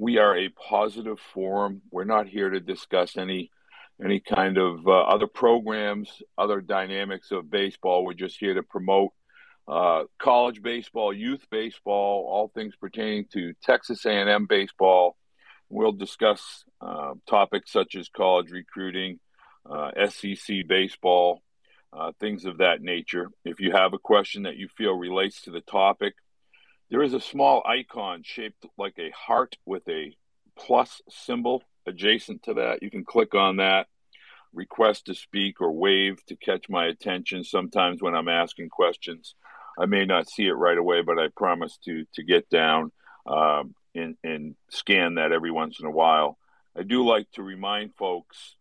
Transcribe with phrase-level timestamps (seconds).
[0.00, 1.82] we are a positive forum.
[1.90, 3.50] We're not here to discuss any
[4.02, 8.02] any kind of uh, other programs, other dynamics of baseball.
[8.02, 9.10] We're just here to promote
[9.68, 15.18] uh, college baseball, youth baseball, all things pertaining to Texas A&M baseball.
[15.68, 19.20] We'll discuss uh, topics such as college recruiting,
[19.70, 21.42] uh, SEC baseball,
[21.92, 23.28] uh, things of that nature.
[23.44, 26.14] If you have a question that you feel relates to the topic,
[26.90, 30.14] there is a small icon shaped like a heart with a
[30.58, 32.82] plus symbol adjacent to that.
[32.82, 33.86] You can click on that,
[34.52, 37.44] request to speak or wave to catch my attention.
[37.44, 39.34] Sometimes when I'm asking questions,
[39.78, 42.92] I may not see it right away, but I promise to to get down
[43.26, 46.38] um, and, and scan that every once in a while.
[46.76, 48.56] I do like to remind folks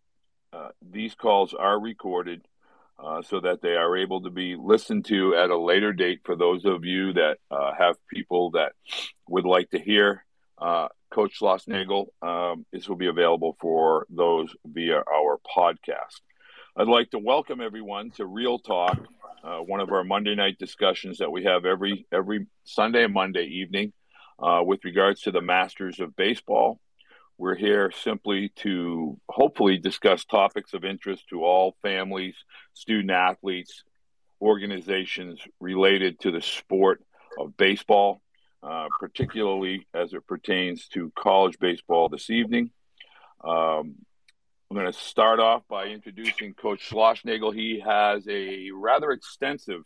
[0.53, 2.41] uh, these calls are recorded
[3.03, 6.35] uh, so that they are able to be listened to at a later date for
[6.35, 8.73] those of you that uh, have people that
[9.27, 10.25] would like to hear
[10.57, 12.07] uh, Coach Schlossnagle.
[12.21, 16.21] Um, this will be available for those via our podcast.
[16.75, 18.97] I'd like to welcome everyone to Real Talk,
[19.43, 23.45] uh, one of our Monday night discussions that we have every every Sunday and Monday
[23.45, 23.93] evening
[24.37, 26.79] uh, with regards to the Masters of Baseball.
[27.39, 32.35] We're here simply to hopefully discuss topics of interest to all families,
[32.73, 33.85] student athletes,
[34.41, 37.01] organizations related to the sport
[37.39, 38.21] of baseball,
[38.61, 42.71] uh, particularly as it pertains to college baseball this evening.
[43.41, 43.95] Um,
[44.69, 47.55] I'm going to start off by introducing Coach Schlossnagle.
[47.55, 49.83] He has a rather extensive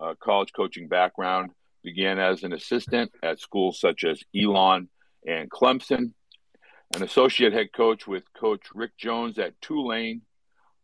[0.00, 1.52] uh, college coaching background.
[1.84, 4.88] Began as an assistant at schools such as Elon
[5.24, 6.14] and Clemson
[6.94, 10.22] an associate head coach with Coach Rick Jones at Tulane,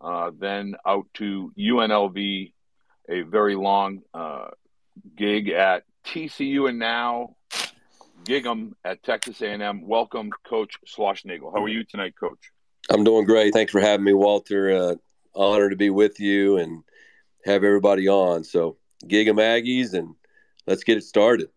[0.00, 2.52] uh, then out to UNLV,
[3.08, 4.48] a very long uh,
[5.16, 7.36] gig at TCU, and now
[8.25, 9.86] Gig'em at Texas A&M.
[9.86, 11.52] Welcome, Coach Schlossnagle.
[11.55, 12.52] How are you tonight, Coach?
[12.91, 13.52] I'm doing great.
[13.55, 14.72] Thanks for having me, Walter.
[14.72, 14.94] Uh,
[15.34, 16.82] honored to be with you and
[17.44, 18.44] have everybody on.
[18.44, 20.14] So, Gig'em Aggies, and
[20.66, 21.48] let's get it started.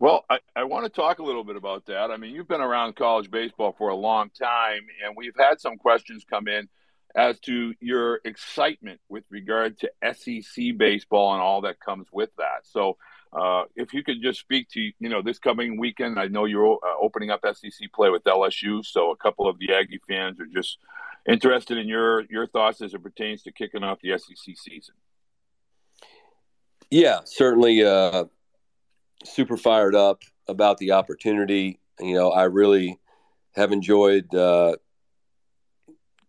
[0.00, 2.10] Well, I, I want to talk a little bit about that.
[2.10, 5.76] I mean, you've been around college baseball for a long time, and we've had some
[5.76, 6.68] questions come in
[7.16, 12.64] as to your excitement with regard to SEC baseball and all that comes with that.
[12.64, 12.96] So,
[13.32, 16.78] uh, if you could just speak to you know this coming weekend, I know you're
[16.82, 20.46] uh, opening up SEC play with LSU, so a couple of the Aggie fans are
[20.46, 20.78] just
[21.28, 24.94] interested in your your thoughts as it pertains to kicking off the SEC season.
[26.90, 27.84] Yeah, certainly.
[27.84, 28.24] Uh,
[29.28, 31.80] super fired up about the opportunity.
[32.00, 32.98] You know, I really
[33.54, 34.76] have enjoyed uh,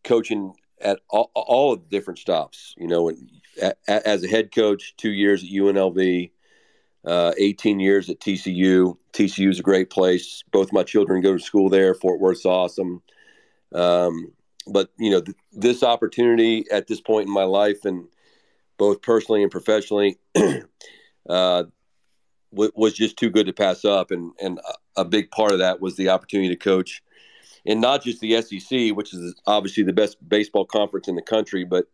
[0.04, 2.74] coaching at all, all, of the different stops.
[2.78, 3.12] You know,
[3.88, 6.32] as a head coach, two years at UNLV,
[7.06, 8.98] uh, 18 years at TCU.
[9.14, 10.44] TCU is a great place.
[10.52, 11.94] Both my children go to school there.
[11.96, 13.02] Fort Worth's awesome.
[13.74, 14.34] Um,
[14.68, 18.08] but you know, th- this opportunity at this point in my life, and
[18.78, 20.18] both personally and professionally,
[21.30, 21.64] uh,
[22.52, 24.12] w- was just too good to pass up.
[24.12, 24.60] And and
[24.96, 27.02] a big part of that was the opportunity to coach,
[27.66, 31.64] and not just the SEC, which is obviously the best baseball conference in the country,
[31.64, 31.88] but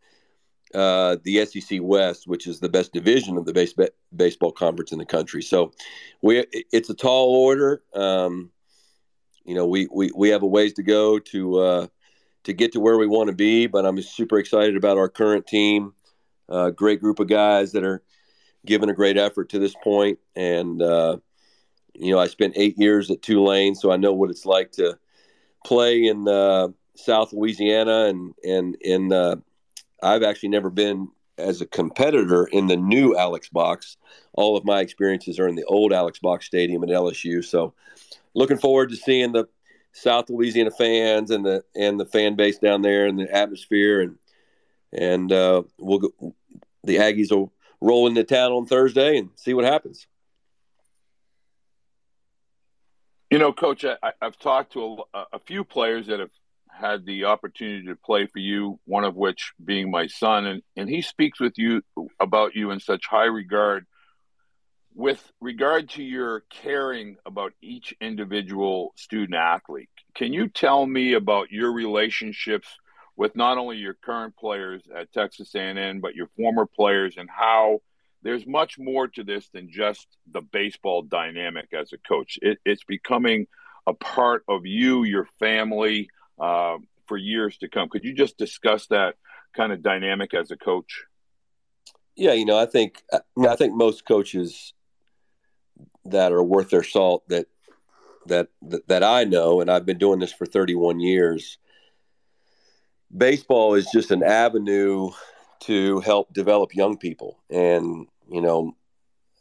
[0.74, 3.74] uh, the SEC West, which is the best division of the base,
[4.16, 5.42] baseball conference in the country.
[5.42, 5.72] So
[6.22, 7.84] we it's a tall order.
[7.94, 8.52] Um,
[9.46, 11.88] you know, we, we we have a ways to go to uh,
[12.44, 15.48] to get to where we want to be, but I'm super excited about our current
[15.48, 15.94] team.
[16.50, 18.04] Uh, great group of guys that are
[18.66, 21.18] given a great effort to this point, and uh,
[21.94, 24.98] you know I spent eight years at Tulane, so I know what it's like to
[25.66, 29.38] play in uh, South Louisiana, and and in uh,
[30.02, 33.98] I've actually never been as a competitor in the new Alex Box.
[34.34, 37.44] All of my experiences are in the old Alex Box Stadium at LSU.
[37.44, 37.74] So,
[38.34, 39.48] looking forward to seeing the
[39.92, 44.18] South Louisiana fans and the and the fan base down there and the atmosphere and
[44.92, 46.36] and uh, we'll go,
[46.84, 47.52] the Aggies will
[47.86, 50.08] roll into town on Thursday and see what happens.
[53.30, 56.32] You know, Coach, I, have talked to a, a, few players that have
[56.70, 58.80] had the opportunity to play for you.
[58.86, 61.82] One of which being my son, and and he speaks with you
[62.20, 63.86] about you in such high regard.
[64.94, 71.52] With regard to your caring about each individual student athlete, can you tell me about
[71.52, 72.70] your relationships
[73.18, 77.80] with not only your current players at Texas A&M but your former players and how
[78.22, 82.40] there's much more to this than just the baseball dynamic as a coach.
[82.42, 83.46] It, it's becoming
[83.86, 86.10] a part of you, your family,
[86.40, 86.78] uh,
[87.08, 87.88] for years to come.
[87.88, 89.16] Could you just discuss that
[89.56, 91.04] kind of dynamic as a coach?
[92.16, 94.74] Yeah, you know, I think I think most coaches
[96.06, 97.48] that are worth their salt that
[98.26, 98.48] that
[98.88, 101.58] that I know, and I've been doing this for 31 years.
[103.16, 105.12] Baseball is just an avenue
[105.62, 108.76] to help develop young people, and you know,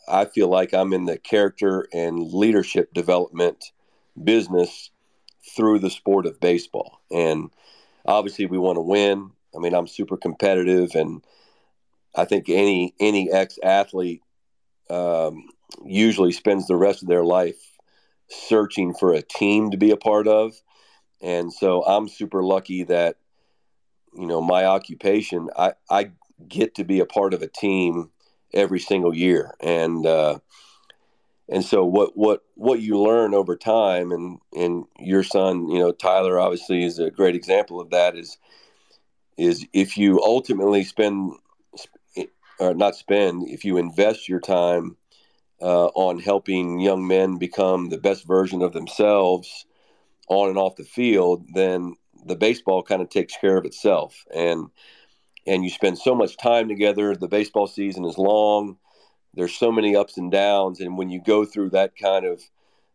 [0.09, 3.73] I feel like I'm in the character and leadership development
[4.23, 4.91] business
[5.56, 7.00] through the sport of baseball.
[7.11, 7.50] And
[8.06, 9.31] obviously, we want to win.
[9.55, 11.23] I mean, I'm super competitive, and
[12.15, 14.23] I think any any ex athlete
[14.91, 15.49] um,
[15.85, 17.56] usually spends the rest of their life
[18.29, 20.55] searching for a team to be a part of.
[21.20, 23.17] And so I'm super lucky that,
[24.17, 26.11] you know, my occupation, I, I
[26.49, 28.11] get to be a part of a team
[28.53, 29.55] every single year.
[29.61, 30.39] And, uh,
[31.49, 35.93] and so what, what, what you learn over time and, and your son, you know,
[35.93, 38.39] Tyler obviously is a great example of that is,
[39.37, 41.33] is if you ultimately spend
[42.59, 44.97] or not spend, if you invest your time
[45.61, 49.67] uh, on helping young men become the best version of themselves
[50.29, 54.25] on and off the field, then the baseball kind of takes care of itself.
[54.35, 54.71] And
[55.47, 57.15] and you spend so much time together.
[57.15, 58.79] The baseball season is long.
[59.35, 62.43] There's so many ups and downs, and when you go through that kind of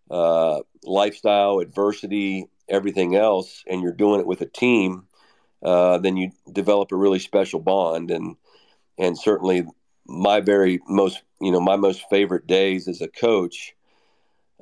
[0.09, 5.05] uh, lifestyle, adversity, everything else, and you're doing it with a team,
[5.61, 8.09] uh, then you develop a really special bond.
[8.09, 8.35] And
[8.97, 9.65] and certainly
[10.07, 13.75] my very most you know my most favorite days as a coach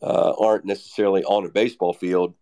[0.02, 2.34] uh, aren't necessarily on a baseball field.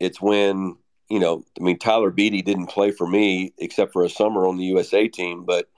[0.00, 0.76] It's when
[1.08, 4.56] you know I mean Tyler Beede didn't play for me except for a summer on
[4.56, 5.68] the USA team, but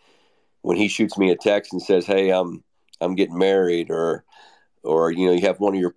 [0.62, 2.64] when he shoots me a text and says, "Hey, I'm
[3.00, 4.24] I'm getting married," or
[4.82, 5.94] or you know you have one of your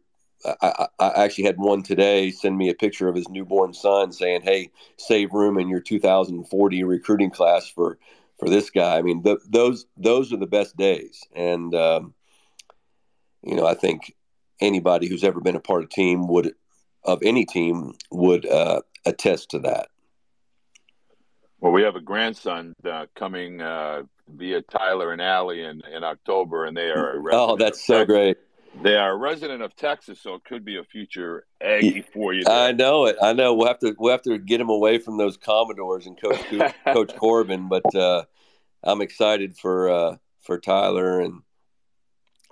[0.61, 4.41] I, I, actually had one today send me a picture of his newborn son saying,
[4.43, 7.97] "Hey, save room in your 2040 recruiting class for
[8.39, 8.97] for this guy.
[8.97, 12.13] I mean, those those are the best days, and um,
[13.43, 14.15] you know, I think
[14.61, 16.53] anybody who's ever been a part of team would
[17.03, 19.89] of any team would uh, attest to that.
[21.59, 24.03] Well, we have a grandson uh, coming uh,
[24.33, 27.21] via Tyler and Allie in, in October, and they are.
[27.31, 28.37] Oh, that's so great!
[28.81, 32.43] They are a resident of Texas, so it could be a future Aggie for you.
[32.45, 32.53] There.
[32.55, 33.17] I know it.
[33.21, 33.53] I know.
[33.53, 36.39] We'll have to we'll have to get him away from those Commodores and Coach
[36.85, 38.23] Coach Corbin, but uh,
[38.83, 41.41] I'm excited for uh, for Tyler and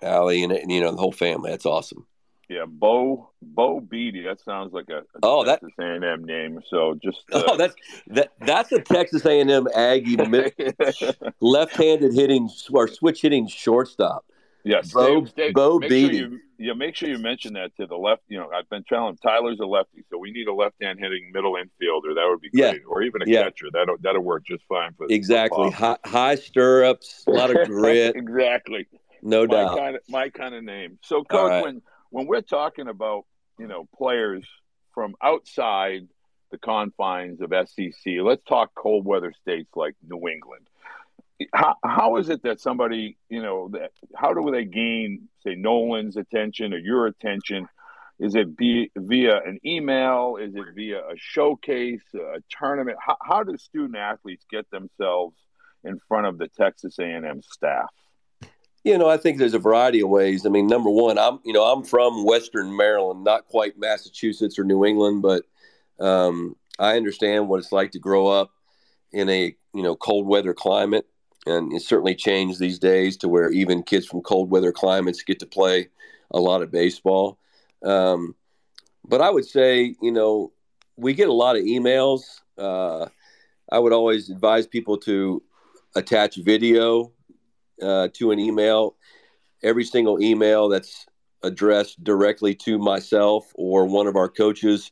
[0.04, 1.52] Allie and, and, you know the whole family.
[1.52, 2.06] That's awesome.
[2.50, 4.26] Yeah, Bo Bo Beede.
[4.26, 6.62] That sounds like a, a oh Texas that A&M name.
[6.70, 7.76] So just uh, oh that's
[8.08, 10.16] that that's a Texas A&M Aggie
[11.42, 14.26] left-handed hitting or switch hitting shortstop.
[14.64, 16.12] Yes, Bo, Dave, Bo make Beede.
[16.12, 18.24] Sure you, yeah, make sure you mention that to the left.
[18.28, 21.32] You know, I've been telling him Tyler's a lefty, so we need a left-hand hitting
[21.34, 22.16] middle infielder.
[22.16, 22.88] That would be great, yeah.
[22.88, 23.44] or even a yeah.
[23.44, 23.68] catcher.
[23.72, 28.16] That'll that'll work just fine for exactly high, high, stirrups, a lot of grit.
[28.16, 28.88] exactly,
[29.22, 29.78] no my doubt.
[29.78, 30.98] Kind of, my kind of name.
[31.02, 31.64] So, coach, right.
[31.64, 33.26] when when we're talking about
[33.60, 34.46] you know players
[34.94, 36.08] from outside
[36.52, 40.68] the confines of SEC, let's talk cold weather states like New England.
[41.54, 46.18] How, how is it that somebody you know that how do they gain say nolan's
[46.18, 47.68] attention or your attention?
[48.20, 50.38] Is it be, via an email?
[50.42, 52.98] Is it via a showcase a tournament?
[53.00, 55.38] How, how do student athletes get themselves
[55.84, 57.92] in front of the texas a&m staff
[58.88, 61.54] you know i think there's a variety of ways i mean number one i'm you
[61.54, 65.44] know i'm from western maryland not quite massachusetts or new england but
[66.00, 68.52] um, i understand what it's like to grow up
[69.12, 71.06] in a you know cold weather climate
[71.48, 75.40] and it's certainly changed these days to where even kids from cold weather climates get
[75.40, 75.88] to play
[76.32, 77.40] a lot of baseball.
[77.84, 78.36] Um,
[79.06, 80.52] but I would say, you know,
[80.98, 82.22] we get a lot of emails.
[82.58, 83.08] Uh,
[83.72, 85.42] I would always advise people to
[85.96, 87.14] attach video
[87.82, 88.96] uh, to an email.
[89.64, 91.06] Every single email that's
[91.44, 94.92] addressed directly to myself or one of our coaches,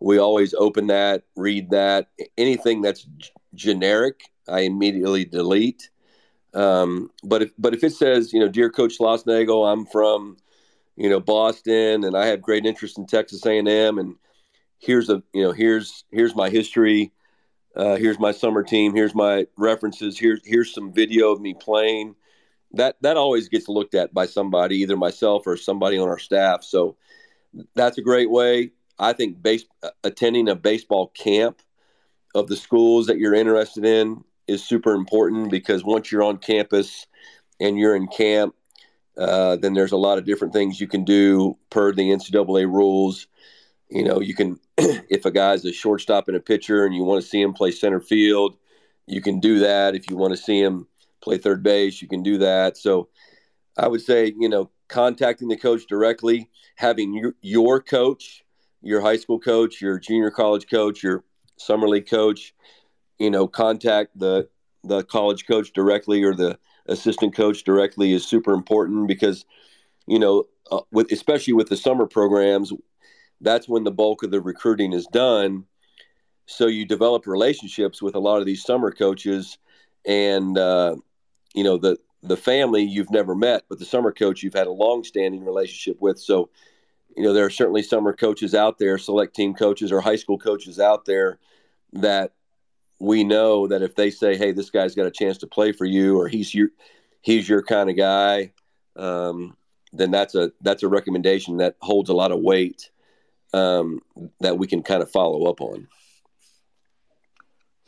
[0.00, 2.08] we always open that, read that.
[2.36, 5.90] Anything that's g- generic, I immediately delete.
[6.54, 10.38] Um, but if but if it says, you know, dear Coach Schlossnagle, I'm from,
[10.96, 14.16] you know, Boston, and I have great interest in Texas A&M, and
[14.78, 17.12] here's a, you know, here's here's my history,
[17.74, 22.14] uh, here's my summer team, here's my references, here's here's some video of me playing.
[22.76, 26.64] That that always gets looked at by somebody, either myself or somebody on our staff.
[26.64, 26.96] So
[27.74, 28.72] that's a great way.
[28.98, 29.64] I think base
[30.04, 31.60] attending a baseball camp
[32.34, 37.06] of the schools that you're interested in is super important because once you're on campus
[37.60, 38.54] and you're in camp,
[39.16, 43.26] uh, then there's a lot of different things you can do per the NCAA rules.
[43.88, 47.22] You know, you can, if a guy's a shortstop and a pitcher and you want
[47.22, 48.56] to see him play center field,
[49.06, 49.94] you can do that.
[49.94, 50.86] If you want to see him
[51.26, 52.76] play third base, you can do that.
[52.76, 53.08] So
[53.76, 58.44] I would say, you know, contacting the coach directly, having your, your coach
[58.86, 61.24] your high school coach, your junior college coach, your
[61.56, 62.54] summer league coach,
[63.18, 64.48] you know, contact the
[64.84, 66.56] the college coach directly or the
[66.86, 69.44] assistant coach directly is super important because
[70.06, 72.72] you know uh, with especially with the summer programs
[73.40, 75.64] that's when the bulk of the recruiting is done
[76.46, 79.58] so you develop relationships with a lot of these summer coaches
[80.04, 80.94] and uh,
[81.56, 84.72] you know the the family you've never met but the summer coach you've had a
[84.72, 86.48] long standing relationship with so
[87.16, 90.38] you know there are certainly summer coaches out there select team coaches or high school
[90.38, 91.38] coaches out there
[91.92, 92.32] that
[92.98, 95.84] we know that if they say, "Hey, this guy's got a chance to play for
[95.84, 96.68] you," or he's your
[97.20, 98.52] he's your kind of guy,
[98.96, 99.56] um,
[99.92, 102.90] then that's a that's a recommendation that holds a lot of weight
[103.52, 104.00] um,
[104.40, 105.88] that we can kind of follow up on.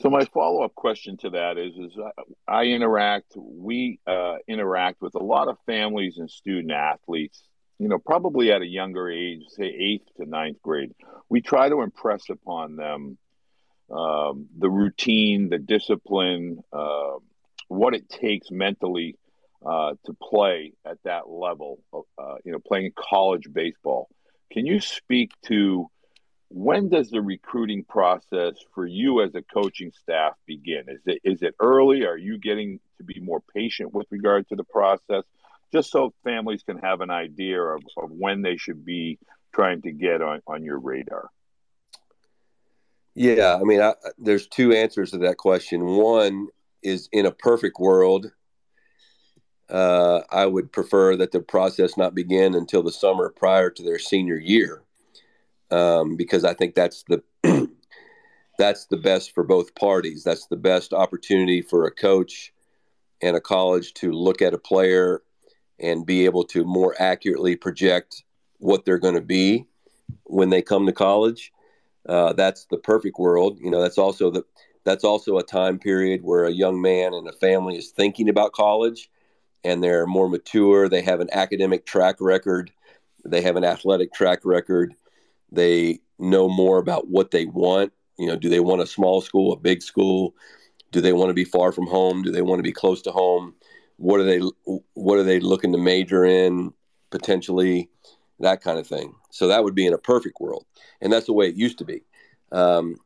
[0.01, 1.99] So my follow up question to that is: is
[2.47, 7.43] I interact, we uh, interact with a lot of families and student athletes.
[7.79, 10.93] You know, probably at a younger age, say eighth to ninth grade.
[11.29, 13.19] We try to impress upon them
[13.91, 17.15] um, the routine, the discipline, uh,
[17.69, 19.17] what it takes mentally
[19.65, 24.09] uh, to play at that level, uh, you know, playing college baseball.
[24.53, 25.91] Can you speak to
[26.49, 30.85] when does the recruiting process for you as a coaching staff begin?
[30.89, 32.07] Is it is it early?
[32.07, 35.25] Are you getting to be more patient with regard to the process?
[35.73, 39.19] Just so families can have an idea of, of when they should be
[39.55, 41.29] trying to get on, on your radar.
[43.15, 45.85] Yeah, I mean, I, there's two answers to that question.
[45.85, 46.49] One
[46.83, 48.31] is in a perfect world,
[49.69, 53.99] uh, I would prefer that the process not begin until the summer prior to their
[53.99, 54.83] senior year,
[55.71, 57.23] um, because I think that's the
[58.59, 60.25] that's the best for both parties.
[60.25, 62.53] That's the best opportunity for a coach
[63.23, 65.23] and a college to look at a player
[65.81, 68.25] and be able to more accurately project
[68.59, 69.67] what they're going to be
[70.25, 71.53] when they come to college
[72.09, 73.59] uh, that's the perfect world.
[73.61, 74.45] You know, that's also the
[74.85, 78.53] that's also a time period where a young man and a family is thinking about
[78.53, 79.11] college,
[79.63, 80.89] and they're more mature.
[80.89, 82.73] They have an academic track record.
[83.25, 84.95] They have an athletic track record.
[85.51, 87.93] They know more about what they want.
[88.19, 90.35] You know, do they want a small school, a big school?
[90.91, 92.23] Do they want to be far from home?
[92.23, 93.55] Do they want to be close to home?
[93.97, 94.41] What are they
[94.95, 96.73] What are they looking to major in
[97.11, 97.91] potentially?
[98.41, 99.15] That kind of thing.
[99.31, 100.65] So that would be in a perfect world
[101.01, 102.03] and that's the way it used to be.
[102.53, 102.97] Um,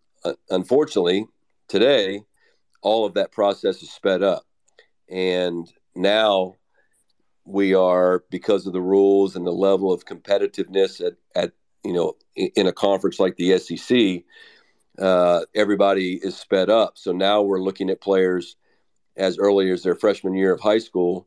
[0.51, 1.27] unfortunately,
[1.69, 2.23] today,
[2.83, 4.45] all of that process is sped up,
[5.09, 6.57] and now
[7.45, 11.53] we are because of the rules and the level of competitiveness at, at
[11.85, 14.25] you know in a conference like the SEC,
[14.99, 16.97] uh, everybody is sped up.
[16.97, 18.57] So now we're looking at players
[19.17, 21.27] as early as their freshman year of high school,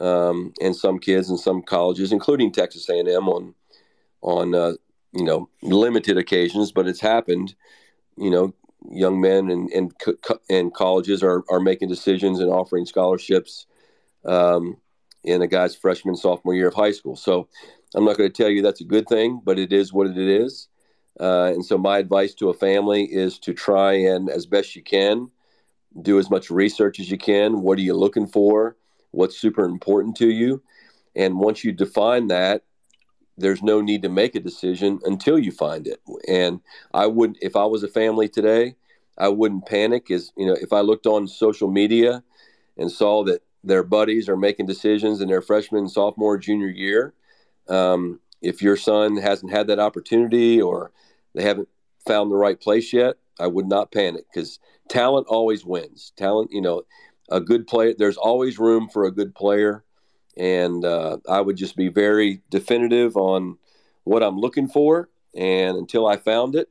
[0.00, 3.54] um, and some kids in some colleges, including Texas A&M, on
[4.22, 4.72] on uh,
[5.12, 7.54] you know limited occasions, but it's happened.
[8.16, 8.54] You know,
[8.90, 9.92] young men and and,
[10.48, 13.66] and colleges are are making decisions and offering scholarships
[14.24, 14.76] um,
[15.24, 17.16] in a guy's freshman sophomore year of high school.
[17.16, 17.48] So
[17.94, 20.18] I'm not going to tell you that's a good thing, but it is what it
[20.18, 20.68] is.
[21.18, 24.82] Uh, and so my advice to a family is to try and as best you
[24.82, 25.30] can
[26.02, 27.62] do as much research as you can.
[27.62, 28.76] What are you looking for?
[29.12, 30.62] What's super important to you?
[31.14, 32.62] And once you define that,
[33.36, 36.00] there's no need to make a decision until you find it.
[36.28, 36.60] And
[36.92, 38.76] I wouldn't, if I was a family today,
[39.18, 40.10] I wouldn't panic.
[40.10, 42.22] Is you know, if I looked on social media
[42.76, 47.14] and saw that their buddies are making decisions in their freshman, sophomore, junior year,
[47.68, 50.92] um, if your son hasn't had that opportunity or
[51.34, 51.68] they haven't
[52.06, 56.12] found the right place yet, I would not panic because talent always wins.
[56.16, 56.82] Talent, you know,
[57.30, 57.94] a good player.
[57.96, 59.82] There's always room for a good player
[60.36, 63.58] and uh, I would just be very definitive on
[64.04, 65.08] what I'm looking for.
[65.34, 66.68] And until I found it,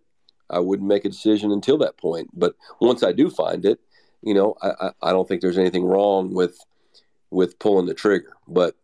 [0.49, 2.29] I wouldn't make a decision until that point.
[2.33, 3.79] But once I do find it,
[4.21, 6.57] you know, I, I don't think there's anything wrong with
[7.33, 8.33] with pulling the trigger.
[8.47, 8.75] But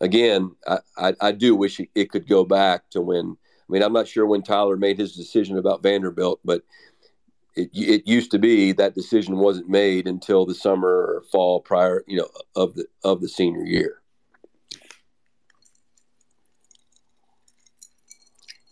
[0.00, 3.36] again, I, I, I do wish it could go back to when.
[3.68, 6.62] I mean, I'm not sure when Tyler made his decision about Vanderbilt, but
[7.56, 12.04] it, it used to be that decision wasn't made until the summer or fall prior,
[12.06, 14.02] you know, of the of the senior year.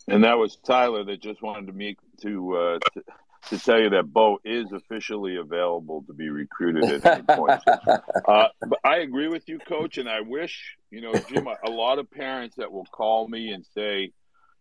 [0.07, 3.03] And that was Tyler that just wanted to meet to, uh, to
[3.51, 7.61] to tell you that Bo is officially available to be recruited at any point.
[7.67, 11.71] uh, but I agree with you, Coach, and I wish you know, Jim, a, a
[11.71, 14.13] lot of parents that will call me and say,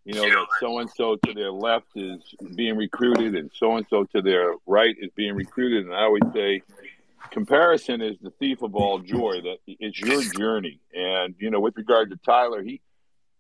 [0.04, 2.22] you know, that so and so to their left is
[2.56, 6.24] being recruited, and so and so to their right is being recruited, and I always
[6.34, 6.62] say.
[7.32, 9.40] Comparison is the thief of all joy.
[9.42, 12.82] That it's your journey, and you know, with regard to Tyler, he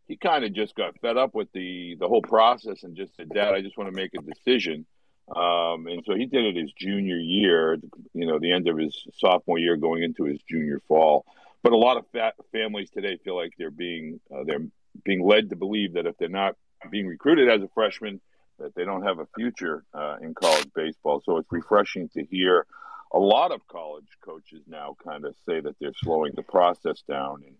[0.07, 3.29] he kind of just got fed up with the the whole process and just said,
[3.29, 4.85] "Dad, I just want to make a decision."
[5.29, 7.77] Um, and so he did it his junior year,
[8.13, 11.25] you know, the end of his sophomore year, going into his junior fall.
[11.61, 12.05] But a lot of
[12.51, 14.67] families today feel like they're being uh, they're
[15.05, 16.55] being led to believe that if they're not
[16.91, 18.19] being recruited as a freshman,
[18.59, 21.21] that they don't have a future uh, in college baseball.
[21.25, 22.65] So it's refreshing to hear
[23.13, 27.43] a lot of college coaches now kind of say that they're slowing the process down
[27.45, 27.55] and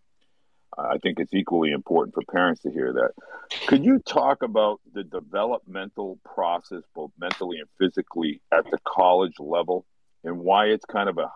[0.78, 3.12] I think it's equally important for parents to hear that.
[3.68, 9.86] Could you talk about the developmental process, both mentally and physically, at the college level,
[10.24, 11.32] and why it's kind of a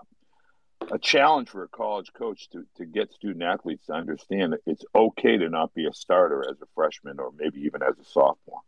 [0.91, 4.86] a challenge for a college coach to, to get student athletes to understand that it's
[4.96, 8.62] okay to not be a starter as a freshman or maybe even as a sophomore?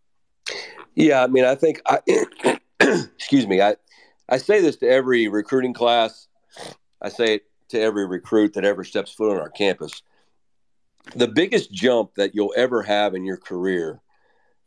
[0.96, 2.00] Yeah, I mean, I think I
[2.80, 3.76] excuse me, I
[4.28, 6.28] I say this to every recruiting class.
[7.02, 10.02] I say it to every recruit that ever steps foot on our campus
[11.16, 14.02] the biggest jump that you'll ever have in your career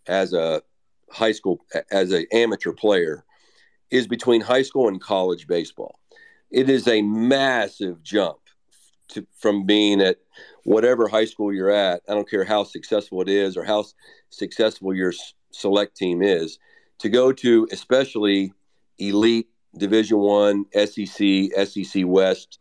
[0.06, 0.62] as a
[1.10, 3.24] high school as an amateur player
[3.90, 5.98] is between high school and college baseball.
[6.50, 8.38] It is a massive jump
[9.08, 10.18] to, from being at
[10.64, 12.02] whatever high school you're at.
[12.08, 13.84] I don't care how successful it is or how
[14.30, 15.12] successful your
[15.50, 16.58] select team is
[16.98, 18.52] to go to especially
[18.98, 22.58] elite division 1 SEC SEC West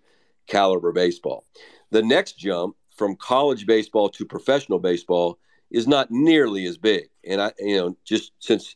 [0.47, 1.45] caliber baseball.
[1.91, 5.39] The next jump from college baseball to professional baseball
[5.71, 7.09] is not nearly as big.
[7.25, 8.75] And I, you know, just since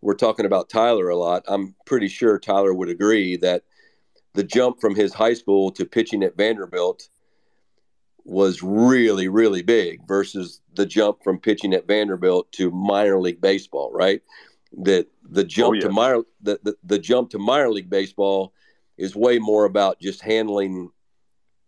[0.00, 3.62] we're talking about Tyler a lot, I'm pretty sure Tyler would agree that
[4.34, 7.10] the jump from his high school to pitching at Vanderbilt
[8.24, 13.92] was really, really big versus the jump from pitching at Vanderbilt to minor league baseball,
[13.92, 14.20] right?
[14.82, 15.80] That the jump oh, yeah.
[15.82, 18.52] to minor the, the, the jump to minor league baseball
[18.98, 20.90] is way more about just handling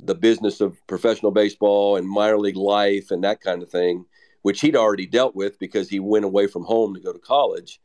[0.02, 4.04] the business of professional baseball and minor league life and that kind of thing,
[4.42, 7.80] which he'd already dealt with because he went away from home to go to college.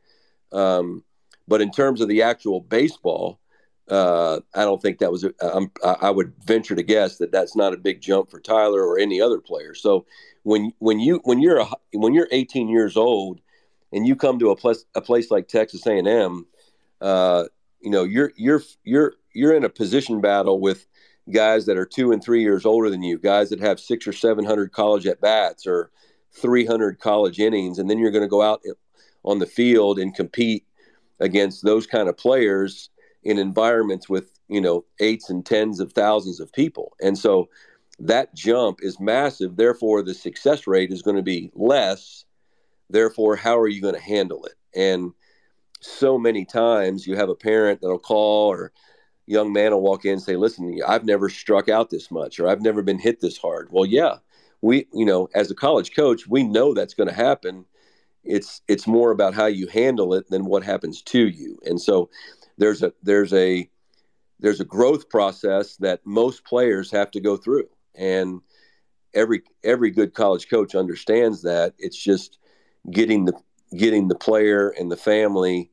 [0.52, 1.04] Um,
[1.46, 3.38] but in terms of the actual baseball,
[3.88, 5.24] uh, I don't think that was.
[5.24, 5.32] A,
[5.82, 9.20] I would venture to guess that that's not a big jump for Tyler or any
[9.20, 9.74] other player.
[9.74, 10.04] So
[10.42, 13.40] when when you when you're a, when you're 18 years old
[13.92, 16.46] and you come to a place a place like Texas A&M,
[17.00, 17.44] uh,
[17.80, 20.86] you know you're you're you're you're in a position battle with
[21.30, 24.12] guys that are two and three years older than you, guys that have six or
[24.12, 25.90] seven hundred college at bats or
[26.32, 28.62] three hundred college innings, and then you're going to go out
[29.24, 30.64] on the field and compete
[31.20, 32.90] against those kind of players
[33.24, 37.48] in environments with you know eights and tens of thousands of people, and so
[38.00, 39.56] that jump is massive.
[39.56, 42.24] Therefore, the success rate is going to be less.
[42.90, 44.54] Therefore, how are you going to handle it?
[44.74, 45.12] And
[45.80, 48.72] so many times you have a parent that'll call or
[49.28, 52.48] young man will walk in and say, "Listen, I've never struck out this much, or
[52.48, 54.16] I've never been hit this hard." Well, yeah,
[54.62, 57.64] we, you know, as a college coach, we know that's going to happen.
[58.24, 62.10] It's it's more about how you handle it than what happens to you, and so
[62.56, 63.68] there's a there's a
[64.40, 68.40] there's a growth process that most players have to go through, and
[69.14, 71.74] every every good college coach understands that.
[71.78, 72.38] It's just
[72.90, 73.34] getting the
[73.76, 75.70] getting the player and the family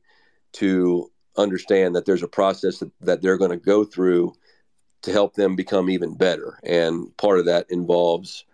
[0.52, 4.34] to understand that there's a process that, that they're going to go through
[5.02, 6.58] to help them become even better.
[6.64, 8.44] And part of that involves,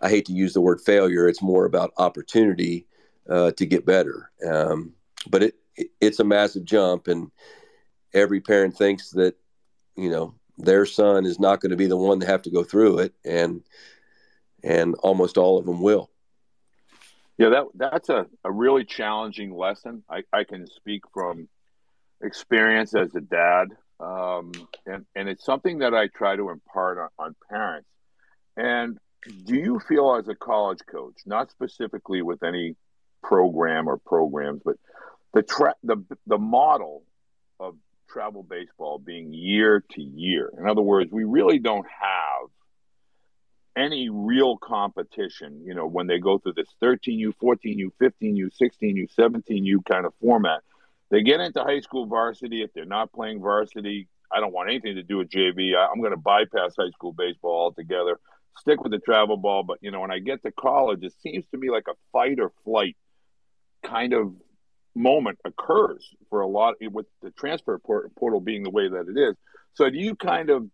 [0.00, 2.86] I hate to use the word failure, it's more about opportunity
[3.28, 4.30] uh, to get better.
[4.46, 4.92] Um,
[5.28, 7.30] but it, it, it's a massive jump, and
[8.12, 9.36] every parent thinks that,
[9.96, 12.64] you know, their son is not going to be the one to have to go
[12.64, 13.14] through it.
[13.24, 13.62] And,
[14.62, 16.10] and almost all of them will.
[17.38, 20.04] Yeah, that that's a, a really challenging lesson.
[20.08, 21.48] I, I can speak from
[22.22, 23.68] experience as a dad,
[24.00, 24.52] um,
[24.86, 27.88] and and it's something that I try to impart on, on parents.
[28.56, 28.98] And
[29.44, 32.76] do you feel as a college coach, not specifically with any
[33.22, 34.76] program or programs, but
[35.32, 37.04] the tra- the the model
[37.60, 37.76] of
[38.08, 40.52] travel baseball being year to year.
[40.58, 42.50] In other words, we really don't have
[43.74, 49.84] any real competition, you know, when they go through this 13U, 14U, 15U, 16U, 17U
[49.90, 50.60] kind of format.
[51.12, 52.62] They get into high school varsity.
[52.62, 55.76] If they're not playing varsity, I don't want anything to do with JV.
[55.76, 58.18] I, I'm going to bypass high school baseball altogether.
[58.58, 59.62] Stick with the travel ball.
[59.62, 62.40] But, you know, when I get to college, it seems to me like a fight
[62.40, 62.96] or flight
[63.84, 64.32] kind of
[64.94, 69.36] moment occurs for a lot with the transfer portal being the way that it is.
[69.74, 70.66] So do you kind of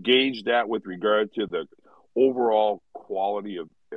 [0.00, 1.66] gauge that with regard to the
[2.14, 3.96] overall quality of eh,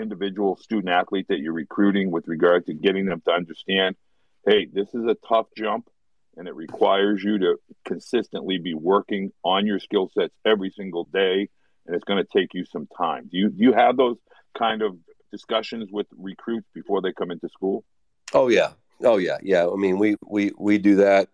[0.00, 3.96] individual student athlete that you're recruiting with regard to getting them to understand–
[4.46, 5.88] hey, this is a tough jump
[6.36, 11.48] and it requires you to consistently be working on your skill sets every single day
[11.86, 13.28] and it's going to take you some time.
[13.30, 14.18] Do you do you have those
[14.56, 14.96] kind of
[15.32, 17.84] discussions with recruits before they come into school?
[18.32, 18.72] Oh yeah,
[19.02, 19.66] oh yeah, yeah.
[19.66, 21.28] I mean, we we we do that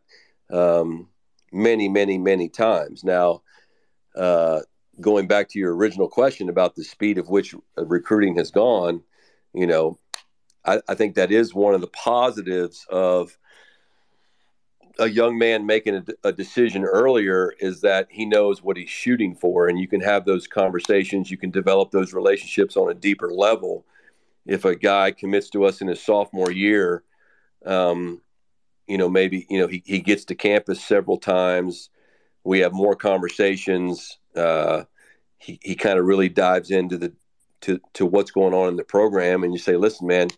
[0.51, 1.09] um,
[1.53, 3.05] many, many, many times.
[3.05, 3.43] Now,
[4.17, 4.61] uh,
[5.01, 9.03] going back to your original question about the speed of which recruiting has gone,
[9.53, 9.99] you know,
[10.64, 13.37] I, I think that is one of the positives of
[14.98, 19.35] a young man making a, a, decision earlier is that he knows what he's shooting
[19.35, 19.66] for.
[19.66, 23.85] And you can have those conversations you can develop those relationships on a deeper level.
[24.46, 27.03] If a guy commits to us in his sophomore year
[27.64, 28.20] um,
[28.87, 31.90] you know maybe you know he, he gets to campus several times.
[32.42, 34.18] We have more conversations.
[34.37, 34.85] Uh,
[35.38, 37.12] he, he kind of really dives into the
[37.62, 39.42] to, to what's going on in the program.
[39.42, 40.29] And you say listen man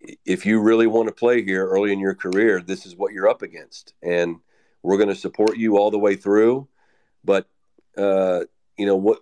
[0.00, 3.28] if you really want to play here early in your career, this is what you're
[3.28, 4.36] up against, and
[4.82, 6.68] we're going to support you all the way through.
[7.24, 7.48] But
[7.98, 8.44] uh,
[8.76, 9.20] you know what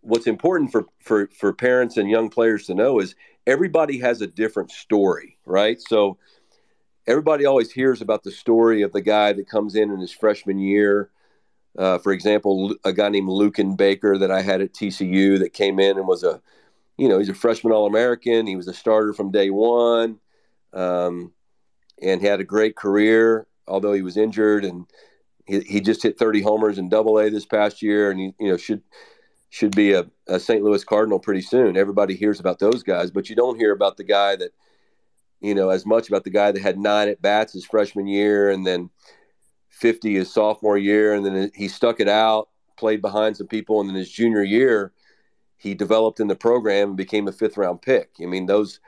[0.00, 3.14] what's important for for for parents and young players to know is
[3.46, 5.80] everybody has a different story, right?
[5.80, 6.18] So
[7.06, 10.58] everybody always hears about the story of the guy that comes in in his freshman
[10.58, 11.10] year.
[11.76, 15.80] Uh, for example, a guy named Luken Baker that I had at TCU that came
[15.80, 16.40] in and was a
[16.96, 18.46] you know, he's a freshman All American.
[18.46, 20.18] He was a starter from day one,
[20.72, 21.32] um,
[22.00, 23.46] and had a great career.
[23.66, 24.86] Although he was injured, and
[25.46, 28.50] he, he just hit 30 homers in Double A this past year, and he you
[28.50, 28.82] know should
[29.50, 30.62] should be a, a St.
[30.62, 31.76] Louis Cardinal pretty soon.
[31.76, 34.50] Everybody hears about those guys, but you don't hear about the guy that
[35.40, 38.50] you know as much about the guy that had nine at bats his freshman year,
[38.50, 38.90] and then
[39.70, 43.88] 50 his sophomore year, and then he stuck it out, played behind some people, and
[43.88, 44.92] then his junior year
[45.64, 48.10] he developed in the program and became a fifth round pick.
[48.22, 48.80] I mean, those,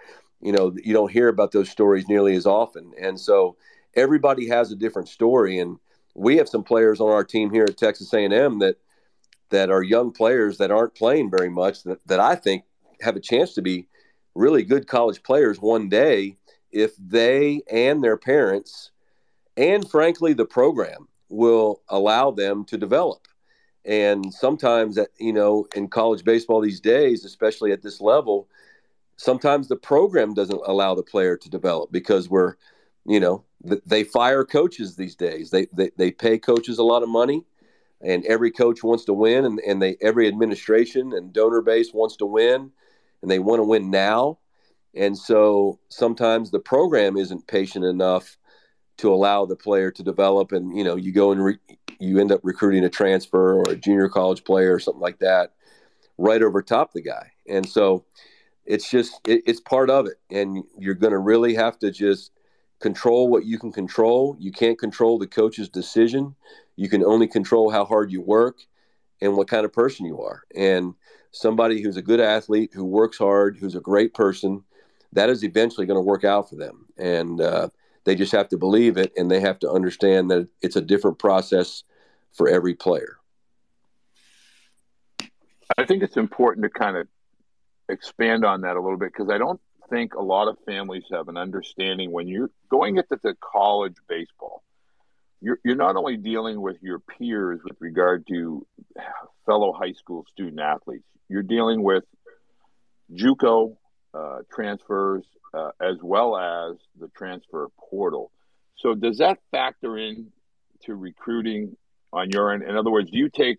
[0.43, 2.93] you know, you don't hear about those stories nearly as often.
[3.01, 3.57] And so
[3.95, 5.59] everybody has a different story.
[5.59, 5.79] And
[6.15, 8.77] we have some players on our team here at Texas A&M that,
[9.49, 12.65] that are young players that aren't playing very much that, that I think
[13.01, 13.89] have a chance to be
[14.35, 16.37] really good college players one day
[16.71, 18.91] if they and their parents
[19.57, 23.29] and frankly the program will allow them to develop
[23.87, 28.49] and sometimes, that you know, in college baseball these days, especially at this level,
[29.17, 32.57] sometimes the program doesn't allow the player to develop because we're,
[33.07, 33.45] you know,
[33.87, 35.51] they fire coaches these days.
[35.51, 37.45] They, they they pay coaches a lot of money,
[38.01, 42.17] and every coach wants to win, and, and they every administration and donor base wants
[42.17, 42.73] to win,
[43.23, 44.39] and they want to win now.
[44.95, 48.37] And so sometimes the program isn't patient enough
[48.97, 51.59] to allow the player to develop and you know you go and re-
[52.01, 55.53] you end up recruiting a transfer or a junior college player or something like that
[56.19, 57.31] right over top the guy.
[57.49, 58.05] And so
[58.65, 60.17] it's just it, it's part of it.
[60.31, 62.33] And you're going to really have to just
[62.81, 64.37] control what you can control.
[64.39, 66.35] You can't control the coach's decision.
[66.77, 68.59] You can only control how hard you work
[69.21, 70.43] and what kind of person you are.
[70.55, 70.95] And
[71.31, 74.65] somebody who's a good athlete who works hard who's a great person
[75.13, 76.87] that is eventually going to work out for them.
[76.99, 77.69] And uh,
[78.07, 81.19] they just have to believe it and they have to understand that it's a different
[81.19, 81.83] process
[82.33, 83.19] for every player.
[85.77, 87.09] I think it's important to kind of
[87.89, 91.29] expand on that a little bit because I don't think a lot of families have
[91.29, 94.63] an understanding when you're going into the college baseball.
[95.41, 98.65] You're, you're not only dealing with your peers with regard to
[99.45, 102.05] fellow high school student athletes, you're dealing with
[103.13, 103.77] JUCO
[104.17, 108.31] uh, transfers uh, as well as the transfer portal.
[108.77, 110.33] So does that factor in
[110.85, 111.77] to recruiting
[112.13, 112.63] on your end?
[112.63, 113.59] In other words, do you take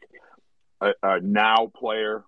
[0.82, 2.24] a, a now player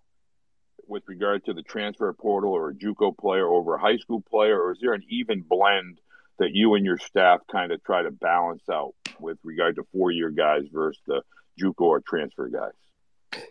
[0.88, 4.60] with regard to the transfer portal or a JUCO player over a high school player,
[4.60, 6.00] or is there an even blend
[6.40, 10.32] that you and your staff kind of try to balance out with regard to four-year
[10.32, 11.22] guys versus the
[11.62, 13.44] JUCO or transfer guys?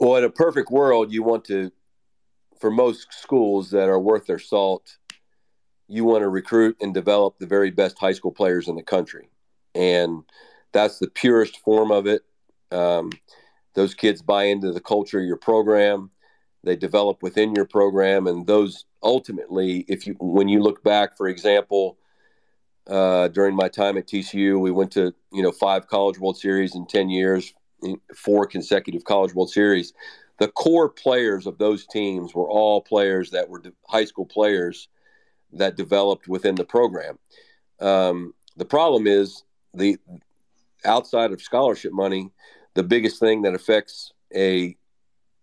[0.00, 1.70] Well, in a perfect world, you want to,
[2.60, 4.96] for most schools that are worth their salt,
[5.88, 9.28] you want to recruit and develop the very best high school players in the country.
[9.74, 10.24] And
[10.72, 12.22] that's the purest form of it.
[12.70, 13.10] Um,
[13.74, 16.10] those kids buy into the culture of your program.
[16.64, 21.28] They develop within your program, and those ultimately, if you when you look back, for
[21.28, 21.96] example,
[22.88, 26.74] uh, during my time at TCU, we went to you know five College World Series
[26.74, 27.54] in ten years,
[28.16, 29.92] four consecutive College World Series.
[30.38, 34.88] The core players of those teams were all players that were high school players
[35.52, 37.18] that developed within the program.
[37.80, 39.44] Um, the problem is
[39.74, 39.98] the
[40.84, 42.30] outside of scholarship money,
[42.74, 44.76] the biggest thing that affects a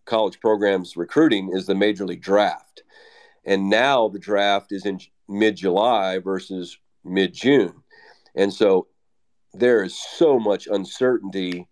[0.06, 2.84] college program's recruiting is the major league draft.
[3.46, 7.84] And now the draft is in mid July versus mid June.
[8.36, 8.88] And so
[9.54, 11.68] there is so much uncertainty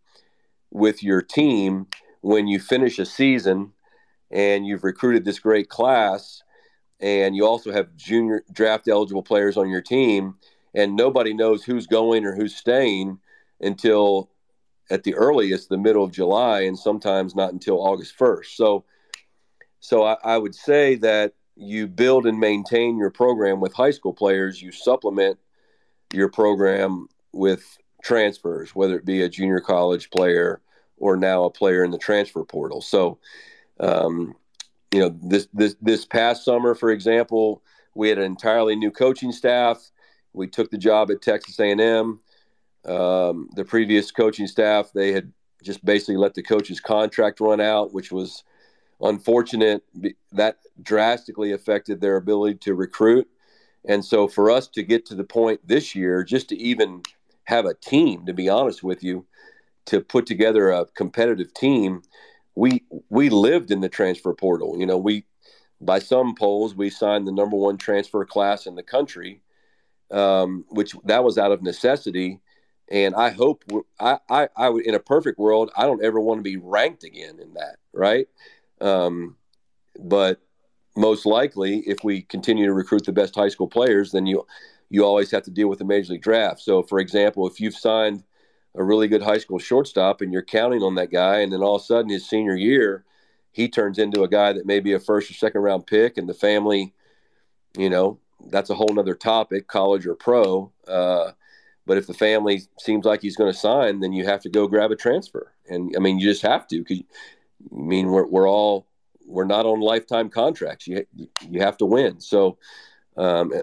[0.72, 1.88] with your team
[2.22, 3.74] when you finish a season
[4.32, 6.44] and you've recruited this great class
[7.00, 10.36] and you also have junior draft eligible players on your team,
[10.74, 13.20] and nobody knows who's going or who's staying
[13.60, 14.30] until
[14.92, 18.56] at the earliest the middle of July, and sometimes not until August first.
[18.56, 18.86] So,
[19.80, 24.14] so I, I would say that you build and maintain your program with high school
[24.14, 24.62] players.
[24.62, 25.40] You supplement
[26.14, 30.62] your program with transfers, whether it be a junior college player
[31.02, 32.80] or now a player in the transfer portal.
[32.80, 33.18] So,
[33.80, 34.36] um,
[34.94, 37.64] you know, this this this past summer, for example,
[37.96, 39.92] we had an entirely new coaching staff.
[40.34, 42.20] We took the job at Texas A&M.
[42.86, 45.32] Um, the previous coaching staff they had
[45.64, 48.44] just basically let the coach's contract run out, which was
[49.02, 49.84] unfortunate.
[50.32, 53.28] That drastically affected their ability to recruit.
[53.86, 57.02] And so, for us to get to the point this year, just to even
[57.46, 59.26] have a team, to be honest with you,
[59.86, 62.02] to put together a competitive team,
[62.56, 64.76] we we lived in the transfer portal.
[64.78, 65.26] You know, we
[65.80, 69.42] by some polls we signed the number one transfer class in the country,
[70.12, 72.40] um, which that was out of necessity.
[72.90, 73.64] And I hope
[74.00, 77.04] I, I I would in a perfect world I don't ever want to be ranked
[77.04, 78.28] again in that right.
[78.80, 79.38] Um,
[80.00, 80.42] but
[80.96, 84.46] most likely, if we continue to recruit the best high school players, then you
[84.90, 86.60] you always have to deal with the major league draft.
[86.60, 88.24] So, for example, if you've signed
[88.76, 91.76] a really good high school shortstop and you're counting on that guy, and then all
[91.76, 93.04] of a sudden his senior year,
[93.52, 96.28] he turns into a guy that may be a first or second round pick, and
[96.28, 96.94] the family,
[97.78, 98.18] you know,
[98.50, 100.72] that's a whole nother topic, college or pro.
[100.88, 101.32] Uh,
[101.86, 104.68] but if the family seems like he's going to sign, then you have to go
[104.68, 108.50] grab a transfer, and I mean, you just have to because I mean we're we're
[108.50, 108.88] all
[109.26, 110.88] we're not on lifetime contracts.
[110.88, 111.06] You
[111.50, 112.20] you have to win.
[112.20, 112.58] So
[113.18, 113.54] um,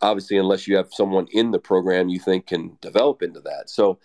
[0.00, 3.70] obviously, unless you have someone in the program you think can develop into that.
[3.70, 3.98] So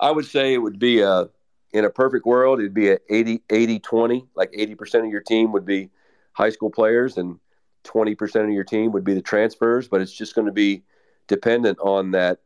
[0.00, 1.28] I would say it would be a
[1.72, 5.52] in a perfect world, it'd be a 80, 80 20, like 80% of your team
[5.52, 5.90] would be
[6.32, 7.38] high school players and
[7.84, 10.82] 20% of your team would be the transfers, but it's just going to be
[11.26, 12.38] dependent on that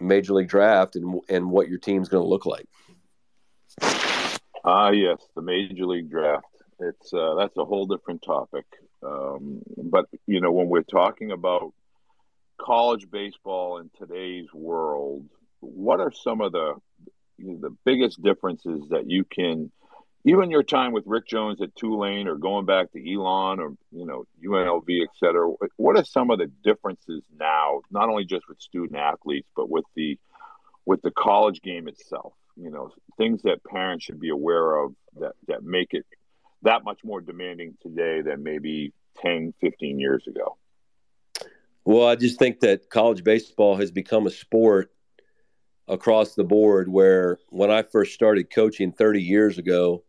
[0.00, 2.66] major league draft and, and what your team's going to look like.
[4.64, 6.46] Ah, yes, the major league draft.
[6.80, 8.64] It's uh, that's a whole different topic.
[9.02, 11.72] Um, but you know, when we're talking about
[12.60, 15.24] college baseball in today's world,
[15.60, 16.74] what are some of the
[17.38, 19.70] the biggest differences that you can
[20.24, 24.06] even your time with Rick Jones at Tulane or going back to Elon or you
[24.06, 28.60] know UNLV et cetera what are some of the differences now not only just with
[28.60, 30.18] student athletes but with the
[30.84, 32.32] with the college game itself?
[32.56, 36.06] You know things that parents should be aware of that that make it
[36.62, 40.56] that much more demanding today than maybe 10 15 years ago.
[41.84, 44.90] Well i just think that college baseball has become a sport
[45.88, 50.04] across the board where when I first started coaching 30 years ago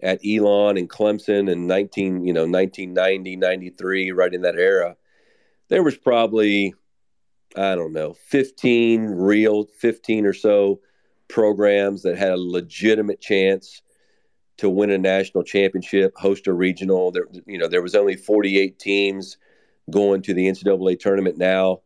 [0.00, 4.96] at Elon and Clemson in 19, you know, 1990, 93, right in that era,
[5.68, 6.74] there was probably,
[7.56, 10.80] I don't know, 15 real, 15 or so
[11.28, 13.82] programs that had a legitimate chance
[14.58, 17.10] to win a national championship, host a regional.
[17.10, 19.36] There, you know, there was only 48 teams
[19.90, 21.80] going to the NCAA tournament now.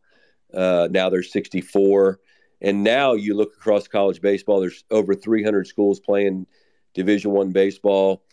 [0.53, 2.19] Uh, now there's 64.
[2.63, 6.47] And now you look across college baseball, there's over 300 schools playing
[6.93, 8.23] Division One baseball.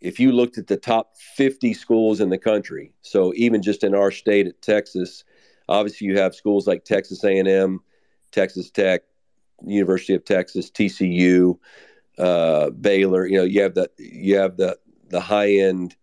[0.00, 3.94] If you looked at the top 50 schools in the country, so even just in
[3.94, 5.24] our state at Texas,
[5.68, 7.80] obviously you have schools like Texas A&M,
[8.32, 9.02] Texas Tech,
[9.64, 11.58] University of Texas, TCU,
[12.18, 13.26] uh, Baylor.
[13.26, 15.96] You know, you have the you have the the high end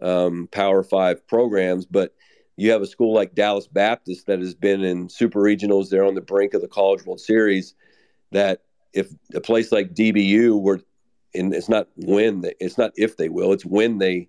[0.00, 2.14] um, Power Five programs, but
[2.58, 5.90] you have a school like Dallas Baptist that has been in super regionals.
[5.90, 7.74] They're on the brink of the College World Series.
[8.32, 10.80] That if a place like DBU were,
[11.32, 14.28] and it's not when they, it's not if they will, it's when they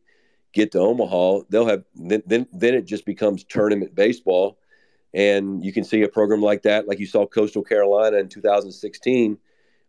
[0.54, 4.60] get to Omaha, they'll have then then, then it just becomes tournament baseball,
[5.12, 9.40] and you can see a program like that, like you saw Coastal Carolina in 2016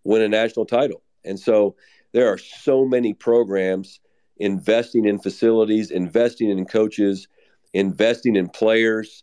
[0.05, 1.03] win a national title.
[1.27, 1.77] And so
[2.13, 4.01] there are so many programs
[4.39, 7.29] investing in facilities, investing in coaches
[7.73, 9.23] investing in players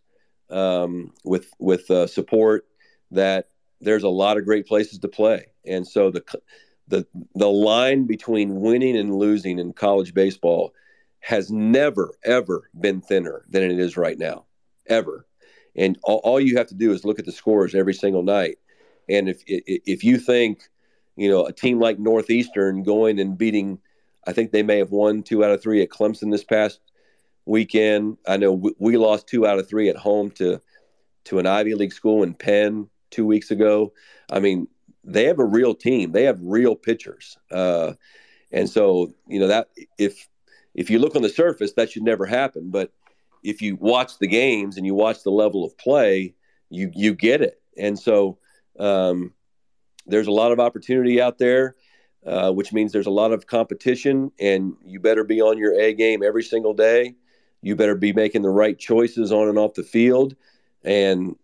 [0.50, 2.66] um, with with uh, support
[3.12, 3.50] that
[3.82, 6.24] there's a lot of great places to play, and so the
[6.88, 7.06] the
[7.36, 10.74] the line between winning and losing in college baseball
[11.20, 14.46] has never ever been thinner than it is right now,
[14.88, 15.26] ever.
[15.76, 18.58] And all, all you have to do is look at the scores every single night,
[19.10, 20.64] and if if you think,
[21.16, 23.80] you know, a team like Northeastern going and beating,
[24.26, 26.80] I think they may have won two out of three at Clemson this past
[27.48, 28.18] weekend.
[28.28, 30.62] I know we, lost two out of three at home to
[31.26, 33.94] to an Ivy League school in Penn two weeks ago.
[34.32, 34.68] I mean,
[35.04, 36.12] they have a real team.
[36.12, 37.94] They have real pitchers, uh,
[38.52, 40.28] and so you know that if
[40.76, 42.70] if you look on the surface, that should never happen.
[42.70, 42.92] But
[43.44, 46.36] if you watch the games and you watch the level of play,
[46.70, 47.62] you you get it.
[47.78, 48.40] And so
[48.80, 49.34] um,
[50.06, 51.76] there's a lot of opportunity out there,
[52.26, 55.94] uh, which means there's a lot of competition, and you better be on your A
[55.94, 57.16] game every single day.
[57.68, 60.36] You better be making the right choices on and off the field.
[60.84, 61.36] And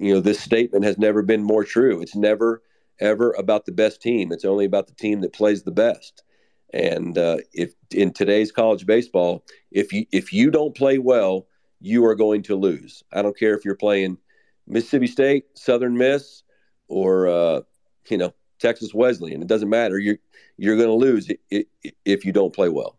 [0.00, 2.00] you know, this statement has never been more true.
[2.00, 2.62] It's never
[3.00, 4.32] ever about the best team.
[4.32, 6.22] It's only about the team that plays the best.
[6.72, 11.46] And uh, if in today's college baseball, if you if you don't play well,
[11.80, 13.04] you are going to lose.
[13.12, 14.18] I don't care if you're playing
[14.66, 16.42] Mississippi State, Southern Miss,
[16.88, 17.60] or uh,
[18.08, 19.42] you know Texas Wesleyan.
[19.42, 19.98] It doesn't matter.
[19.98, 20.18] You're
[20.56, 21.28] you're going to lose
[22.04, 22.96] if you don't play well.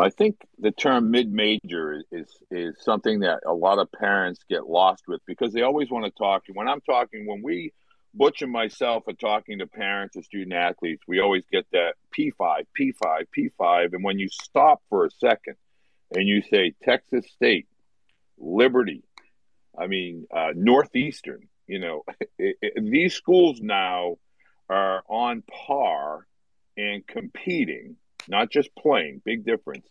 [0.00, 5.04] I think the term mid-major is is something that a lot of parents get lost
[5.06, 6.44] with because they always want to talk.
[6.52, 7.72] When I'm talking, when we
[8.16, 12.64] Butch and myself are talking to parents of student athletes, we always get that P5,
[12.78, 13.92] P5, P5.
[13.92, 15.56] And when you stop for a second
[16.14, 17.66] and you say Texas State,
[18.38, 19.02] Liberty,
[19.78, 22.04] I mean, uh, Northeastern, you know,
[22.38, 24.16] it, it, these schools now
[24.68, 26.26] are on par
[26.76, 27.96] and competing,
[28.28, 29.86] not just playing, big difference,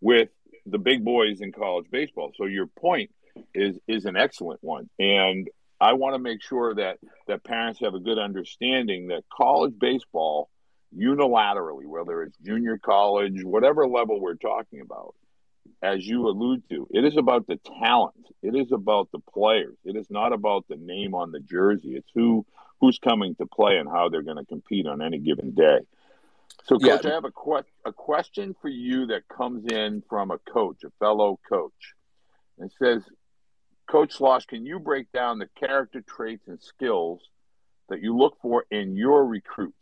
[0.00, 0.28] with
[0.66, 2.32] the big boys in college baseball.
[2.36, 3.10] So your point
[3.54, 4.88] is is an excellent one.
[4.98, 5.48] And
[5.80, 10.48] I want to make sure that that parents have a good understanding that college baseball
[10.96, 15.14] unilaterally, whether it's junior college, whatever level we're talking about,
[15.82, 18.26] as you allude to, it is about the talent.
[18.42, 19.76] It is about the players.
[19.84, 21.96] It is not about the name on the jersey.
[21.96, 22.44] It's who
[22.80, 25.80] who's coming to play and how they're going to compete on any given day.
[26.64, 27.10] So, coach, yeah.
[27.10, 30.90] I have a que- a question for you that comes in from a coach, a
[30.98, 31.94] fellow coach.
[32.58, 33.02] It says,
[33.90, 37.20] Coach Schloss, can you break down the character traits and skills
[37.88, 39.76] that you look for in your recruits?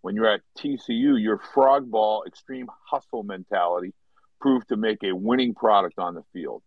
[0.00, 3.94] When you're at TCU, your frog ball, extreme hustle mentality
[4.40, 6.62] proved to make a winning product on the field.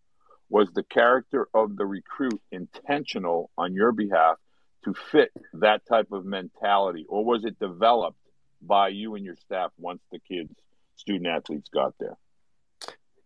[0.50, 4.38] Was the character of the recruit intentional on your behalf
[4.86, 8.18] to fit that type of mentality, or was it developed
[8.68, 10.54] by you and your staff once the kids,
[10.96, 12.18] student athletes, got there?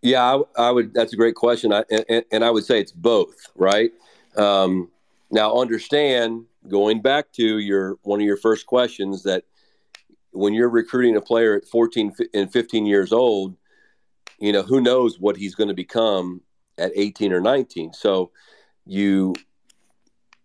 [0.02, 0.23] Yeah,
[0.58, 0.93] I, I, would.
[0.93, 3.91] That's a great question, I, and, and, I would say it's both, right?
[4.38, 4.89] Um,
[5.30, 9.43] now, understand going back to your one of your first questions that
[10.32, 13.58] when you're recruiting a player at 14 and 15 years old,
[14.39, 16.41] you know who knows what he's going to become
[16.78, 17.93] at 18 or 19.
[17.93, 18.32] So
[18.86, 19.36] you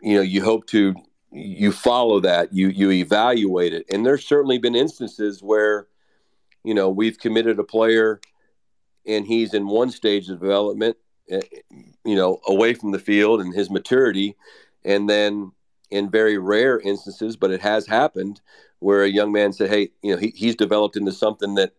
[0.00, 0.94] you know you hope to
[1.34, 5.88] you follow that you you evaluate it, and there's certainly been instances where
[6.62, 8.20] you know we've committed a player
[9.06, 10.96] and he's in one stage of development,
[11.28, 11.40] eh,
[12.04, 14.36] you know, away from the field and his maturity,
[14.84, 15.52] and then
[15.90, 18.40] in very rare instances, but it has happened
[18.78, 21.72] where a young man said, "Hey, you know, he, he's developed into something that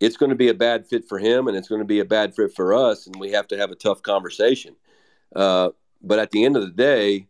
[0.00, 2.04] it's going to be a bad fit for him, and it's going to be a
[2.04, 4.76] bad fit for us, and we have to have a tough conversation."
[5.34, 5.70] Uh,
[6.02, 7.26] but at the end of the day,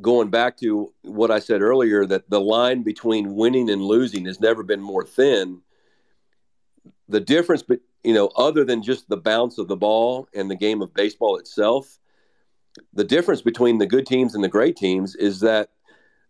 [0.00, 4.40] going back to what I said earlier, that the line between winning and losing has
[4.40, 5.60] never been more thin.
[7.08, 10.56] The difference, but you know, other than just the bounce of the ball and the
[10.56, 11.98] game of baseball itself,
[12.92, 15.70] the difference between the good teams and the great teams is that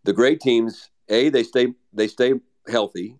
[0.03, 2.33] the great teams, a they stay they stay
[2.67, 3.17] healthy,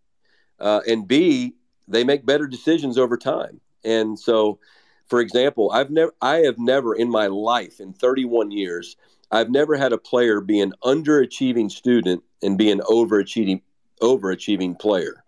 [0.60, 1.56] uh, and b
[1.88, 3.60] they make better decisions over time.
[3.84, 4.60] And so,
[5.08, 8.96] for example, I've never I have never in my life in 31 years
[9.32, 13.62] I've never had a player be an underachieving student and be an overachieving
[14.02, 15.24] overachieving player.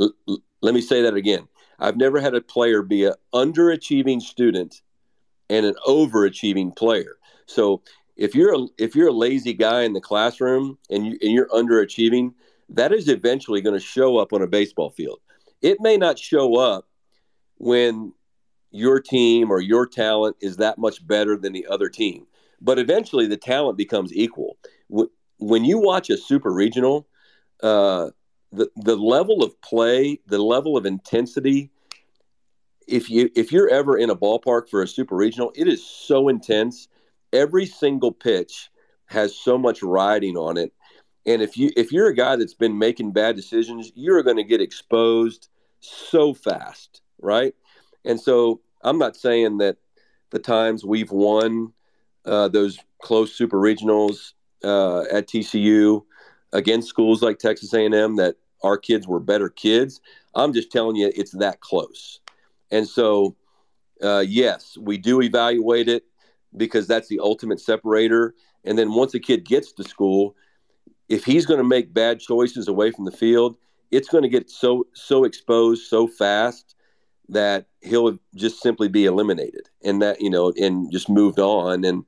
[0.00, 0.14] L-
[0.60, 1.48] let me say that again.
[1.78, 4.82] I've never had a player be an underachieving student
[5.50, 7.16] and an overachieving player.
[7.46, 7.82] So
[8.16, 11.48] if you're a, if you're a lazy guy in the classroom and you and you're
[11.48, 12.34] underachieving,
[12.68, 15.20] that is eventually going to show up on a baseball field.
[15.60, 16.88] It may not show up
[17.58, 18.12] when
[18.70, 22.26] your team or your talent is that much better than the other team,
[22.62, 24.56] but eventually the talent becomes equal.
[25.38, 27.08] When you watch a super regional,
[27.62, 28.10] uh,
[28.52, 31.70] the the level of play, the level of intensity.
[32.86, 36.28] If you if you're ever in a ballpark for a super regional, it is so
[36.28, 36.88] intense.
[37.32, 38.70] Every single pitch
[39.06, 40.72] has so much riding on it.
[41.26, 44.44] And if you if you're a guy that's been making bad decisions, you're going to
[44.44, 45.48] get exposed
[45.80, 47.54] so fast, right?
[48.04, 49.78] And so I'm not saying that
[50.30, 51.72] the times we've won
[52.24, 54.32] uh, those close super regionals
[54.64, 56.04] uh, at TCU
[56.52, 60.00] against schools like Texas A&M that our kids were better kids.
[60.34, 62.20] I'm just telling you, it's that close.
[62.70, 63.36] And so,
[64.02, 66.04] uh, yes, we do evaluate it
[66.56, 68.34] because that's the ultimate separator.
[68.64, 70.36] And then once a kid gets to school,
[71.08, 73.56] if he's going to make bad choices away from the field,
[73.90, 76.74] it's going to get so so exposed so fast
[77.28, 81.84] that he'll just simply be eliminated and that you know and just moved on.
[81.84, 82.04] And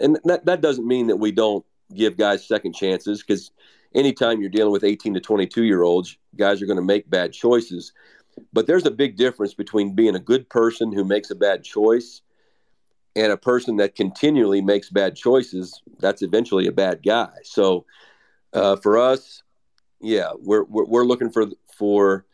[0.00, 1.64] and that that doesn't mean that we don't
[1.94, 3.50] give guys second chances because
[3.94, 7.32] anytime you're dealing with 18 to 22 year olds guys are going to make bad
[7.32, 7.92] choices.
[8.52, 12.20] But there's a big difference between being a good person who makes a bad choice
[13.14, 17.30] and a person that continually makes bad choices that's eventually a bad guy.
[17.44, 17.86] So
[18.52, 19.42] uh, for us
[20.00, 21.46] yeah we're, we're, we're looking for
[21.76, 22.26] for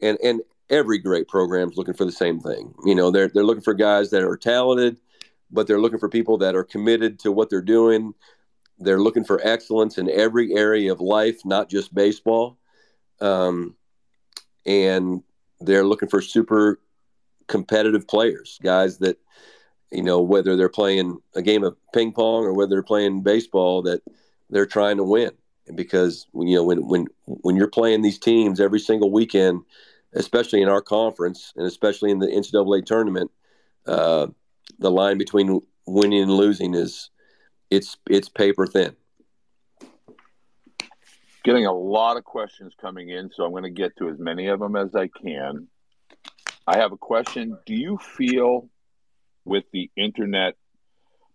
[0.00, 0.40] and and
[0.70, 2.72] every great program is looking for the same thing.
[2.84, 4.98] You know, they're they're looking for guys that are talented,
[5.50, 8.14] but they're looking for people that are committed to what they're doing.
[8.78, 12.58] They're looking for excellence in every area of life, not just baseball.
[13.20, 13.76] Um,
[14.64, 15.22] and
[15.60, 16.80] they're looking for super
[17.46, 19.18] competitive players, guys that,
[19.90, 23.82] you know, whether they're playing a game of ping pong or whether they're playing baseball,
[23.82, 24.00] that
[24.48, 25.32] they're trying to win.
[25.74, 29.62] Because you know, when when when you're playing these teams every single weekend,
[30.12, 33.30] especially in our conference and especially in the NCAA tournament,
[33.86, 34.26] uh,
[34.78, 37.10] the line between winning and losing is
[37.70, 38.96] it's it's paper thin.
[41.44, 44.48] Getting a lot of questions coming in, so I'm going to get to as many
[44.48, 45.68] of them as I can.
[46.66, 47.56] I have a question.
[47.64, 48.68] Do you feel
[49.46, 50.56] with the internet,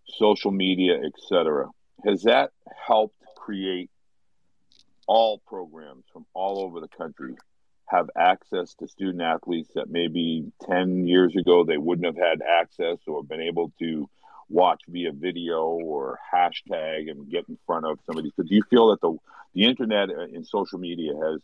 [0.07, 1.69] social media, etc.,
[2.05, 2.51] has that
[2.85, 3.89] helped create
[5.07, 7.35] all programs from all over the country
[7.87, 12.97] have access to student athletes that maybe 10 years ago they wouldn't have had access
[13.07, 14.09] or been able to
[14.49, 18.31] watch via video or hashtag and get in front of somebody.
[18.35, 19.17] So do you feel that the
[19.53, 21.39] the internet and social media has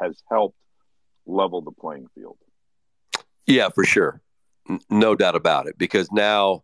[0.00, 0.56] has helped
[1.26, 2.36] level the playing field?
[3.46, 4.20] Yeah for sure.
[4.90, 5.78] No doubt about it.
[5.78, 6.62] Because now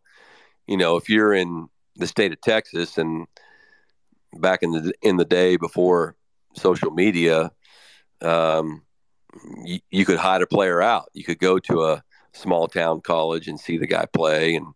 [0.67, 3.27] you know if you're in the state of texas and
[4.35, 6.17] back in the in the day before
[6.55, 7.51] social media
[8.23, 8.83] um,
[9.65, 11.11] you, you could hide a player out.
[11.15, 12.03] You could go to a
[12.33, 14.67] small town college and see the guy play and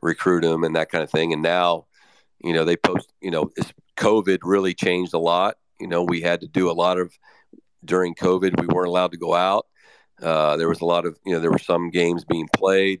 [0.00, 1.32] recruit him and that kind of thing.
[1.32, 1.86] And now,
[2.42, 3.50] you know, they post, you know,
[3.96, 5.56] COVID really changed a lot.
[5.80, 7.12] You know, we had to do a lot of
[7.84, 9.66] during COVID, we weren't allowed to go out.
[10.20, 13.00] Uh, there was a lot of, you know, there were some games being played,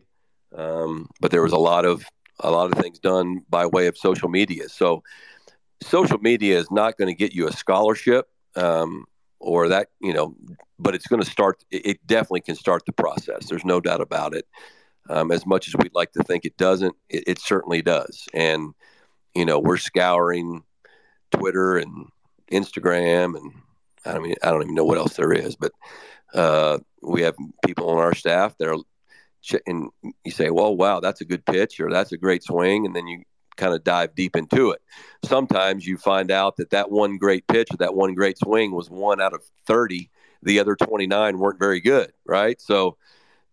[0.54, 2.04] um, but there was a lot of
[2.40, 4.68] a lot of things done by way of social media.
[4.68, 5.02] So,
[5.82, 8.28] social media is not going to get you a scholarship.
[8.54, 9.06] Um,
[9.40, 10.34] or that you know
[10.78, 13.46] but it's going to start it definitely can start the process.
[13.48, 14.46] There's no doubt about it.
[15.10, 18.28] Um, as much as we'd like to think it doesn't it, it, certainly does.
[18.34, 18.74] And
[19.34, 20.64] you know we're scouring
[21.30, 22.08] twitter and
[22.50, 23.52] instagram and
[24.04, 25.72] i don't mean i don't even know what else there is but
[26.34, 27.34] uh, we have
[27.64, 28.78] people on our staff that are
[29.66, 29.88] and
[30.24, 33.06] you say well wow that's a good pitch or that's a great swing and then
[33.06, 33.22] you
[33.58, 34.80] kind of dive deep into it.
[35.24, 38.88] Sometimes you find out that that one great pitch or that one great swing was
[38.88, 40.10] one out of 30.
[40.42, 42.58] The other 29 weren't very good, right?
[42.60, 42.96] So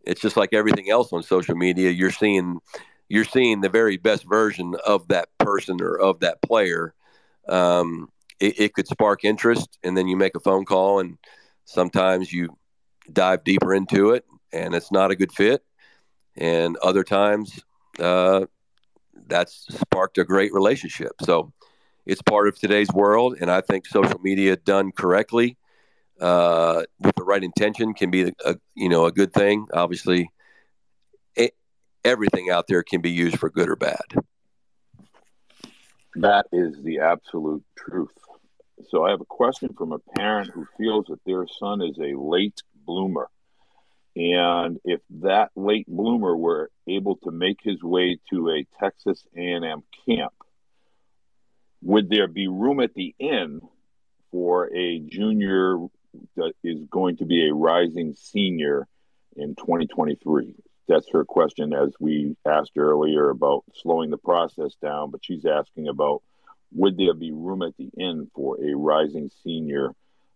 [0.06, 1.90] it's just like everything else on social media.
[1.90, 2.60] You're seeing
[3.08, 6.94] you're seeing the very best version of that person or of that player.
[7.48, 11.18] Um, it, it could spark interest, and then you make a phone call, and
[11.66, 12.58] sometimes you
[13.12, 15.64] dive deeper into it, and it's not a good fit.
[16.36, 17.64] And other times,
[18.00, 18.46] uh,
[19.28, 21.14] that's sparked a great relationship.
[21.22, 21.52] So
[22.06, 25.58] it's part of today's world, and I think social media done correctly
[26.20, 29.68] uh, with the right intention can be a you know a good thing.
[29.74, 30.30] Obviously,
[31.36, 31.56] it,
[32.04, 34.06] everything out there can be used for good or bad.
[36.16, 38.14] That is the absolute truth.
[38.90, 42.18] So I have a question from a parent who feels that their son is a
[42.18, 43.30] late bloomer.
[44.16, 49.84] And if that late bloomer were able to make his way to a Texas A&M
[50.06, 50.34] camp,
[51.82, 53.62] would there be room at the inn
[54.32, 55.78] for a junior
[56.38, 58.88] that is going to be a rising senior
[59.36, 60.56] in 2023?
[60.88, 65.12] That's her question, as we asked earlier about slowing the process down.
[65.12, 66.22] But she's asking about
[66.72, 69.92] would there be room at the inn for a rising senior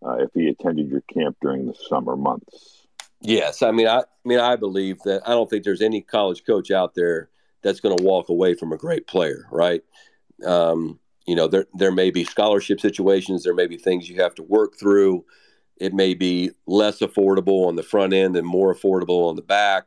[0.05, 2.78] uh, if he attended your camp during the summer months?
[3.22, 6.45] Yes, I mean, I, I mean, I believe that I don't think there's any college
[6.45, 7.30] coach out there
[7.61, 9.82] that's going to walk away from a great player, right?
[10.45, 14.36] Um, you know, there there may be scholarship situations, there may be things you have
[14.36, 15.26] to work through.
[15.78, 19.86] It may be less affordable on the front end and more affordable on the back.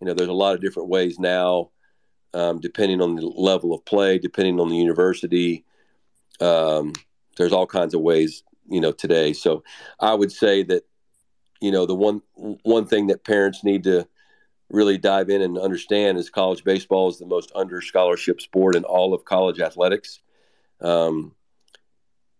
[0.00, 1.70] You know, there's a lot of different ways now,
[2.34, 5.64] um, depending on the level of play, depending on the university.
[6.40, 6.92] Um,
[7.36, 9.32] there's all kinds of ways, you know, today.
[9.32, 9.62] So
[10.00, 10.84] I would say that
[11.60, 14.06] you know the one one thing that parents need to
[14.70, 18.84] really dive in and understand is college baseball is the most under scholarship sport in
[18.84, 20.20] all of college athletics.
[20.80, 21.34] Um,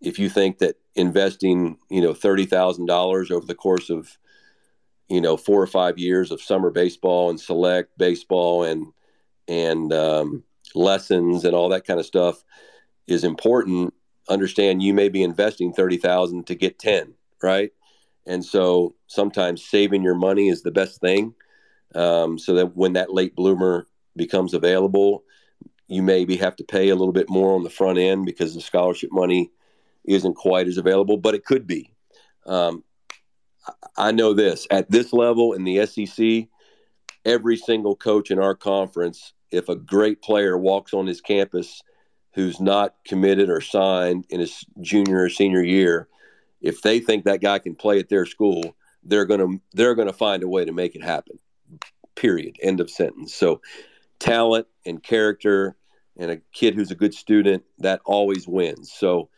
[0.00, 4.16] if you think that investing, you know, thirty thousand dollars over the course of,
[5.10, 8.86] you know four or five years of summer baseball and select baseball and
[9.48, 10.44] and um,
[10.74, 12.42] lessons and all that kind of stuff
[13.06, 13.92] is important
[14.28, 17.72] understand you may be investing 30,000 to get 10 right
[18.26, 21.34] and so sometimes saving your money is the best thing
[21.94, 25.24] um, so that when that late bloomer becomes available
[25.90, 28.60] you maybe have to pay a little bit more on the front end because the
[28.60, 29.50] scholarship money
[30.04, 31.92] isn't quite as available but it could be.
[32.46, 32.84] Um,
[33.96, 36.48] I know this at this level in the SEC,
[37.24, 41.82] every single coach in our conference, if a great player walks on his campus
[42.34, 46.08] who's not committed or signed in his junior or senior year,
[46.60, 50.42] if they think that guy can play at their school, they're gonna they're gonna find
[50.42, 51.38] a way to make it happen.
[52.14, 52.56] Period.
[52.62, 53.34] End of sentence.
[53.34, 53.60] So
[54.18, 55.76] talent and character
[56.16, 58.92] and a kid who's a good student, that always wins.
[58.92, 59.30] So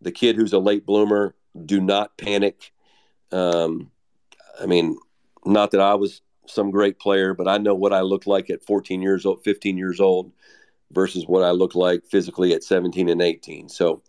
[0.00, 2.72] the kid who's a late bloomer, do not panic
[3.32, 3.90] um,
[4.60, 4.98] I mean,
[5.44, 8.64] not that I was some great player, but I know what I looked like at
[8.64, 10.32] 14 years old, 15 years old
[10.92, 13.68] versus what I looked like physically at 17 and 18.
[13.68, 14.02] So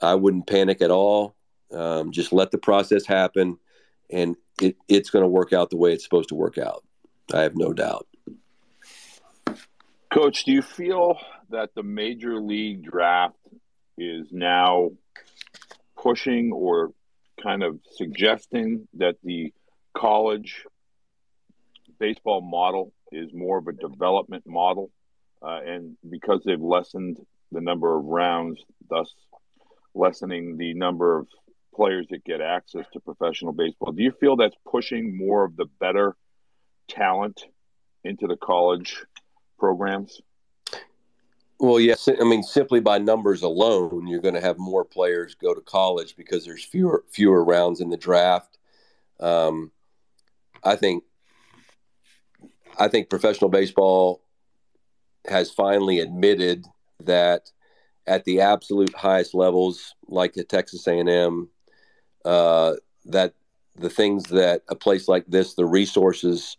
[0.00, 1.34] I wouldn't panic at all.
[1.72, 3.58] Um, just let the process happen,
[4.10, 6.84] and it, it's going to work out the way it's supposed to work out.
[7.32, 8.06] I have no doubt.
[10.12, 11.18] Coach, do you feel
[11.50, 13.36] that the major league draft
[13.96, 14.90] is now
[15.96, 16.90] pushing or
[17.42, 19.52] kind of suggesting that the
[19.94, 20.64] college
[21.98, 24.90] baseball model is more of a development model,
[25.42, 27.18] uh, and because they've lessened
[27.52, 29.14] the number of rounds, thus
[29.94, 31.26] lessening the number of
[31.74, 33.92] players that get access to professional baseball.
[33.92, 36.16] Do you feel that's pushing more of the better
[36.88, 37.44] talent
[38.04, 39.04] into the college
[39.58, 40.20] programs?
[41.58, 42.08] Well, yes.
[42.08, 46.16] I mean, simply by numbers alone, you're going to have more players go to college
[46.16, 48.58] because there's fewer fewer rounds in the draft.
[49.20, 49.70] Um,
[50.64, 51.04] I think
[52.78, 54.22] I think professional baseball
[55.28, 56.66] has finally admitted
[57.00, 57.50] that
[58.06, 61.48] at the absolute highest levels, like at Texas A&M,
[62.24, 62.74] uh,
[63.06, 63.34] that
[63.76, 66.56] the things that a place like this, the resources,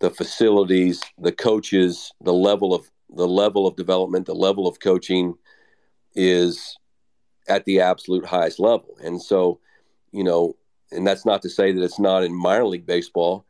[0.00, 5.34] the facilities, the coaches, the level of the level of development, the level of coaching
[6.14, 6.76] is
[7.48, 8.96] at the absolute highest level.
[9.02, 9.60] And so,
[10.12, 10.56] you know,
[10.90, 13.46] and that's not to say that it's not in minor league baseball.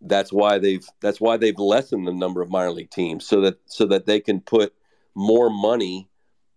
[0.00, 3.58] That's why they've that's why they've lessened the number of minor league teams so that
[3.66, 4.74] so that they can put
[5.14, 6.08] more money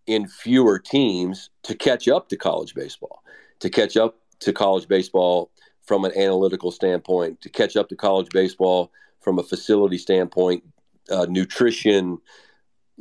[0.07, 3.23] in fewer teams to catch up to college baseball,
[3.59, 8.29] to catch up to college baseball from an analytical standpoint, to catch up to college
[8.29, 10.63] baseball from a facility standpoint,
[11.09, 12.19] uh, nutrition,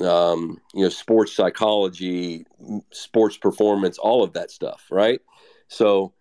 [0.00, 2.46] um, you know, sports psychology,
[2.90, 5.20] sports performance, all of that stuff, right?
[5.68, 6.12] So,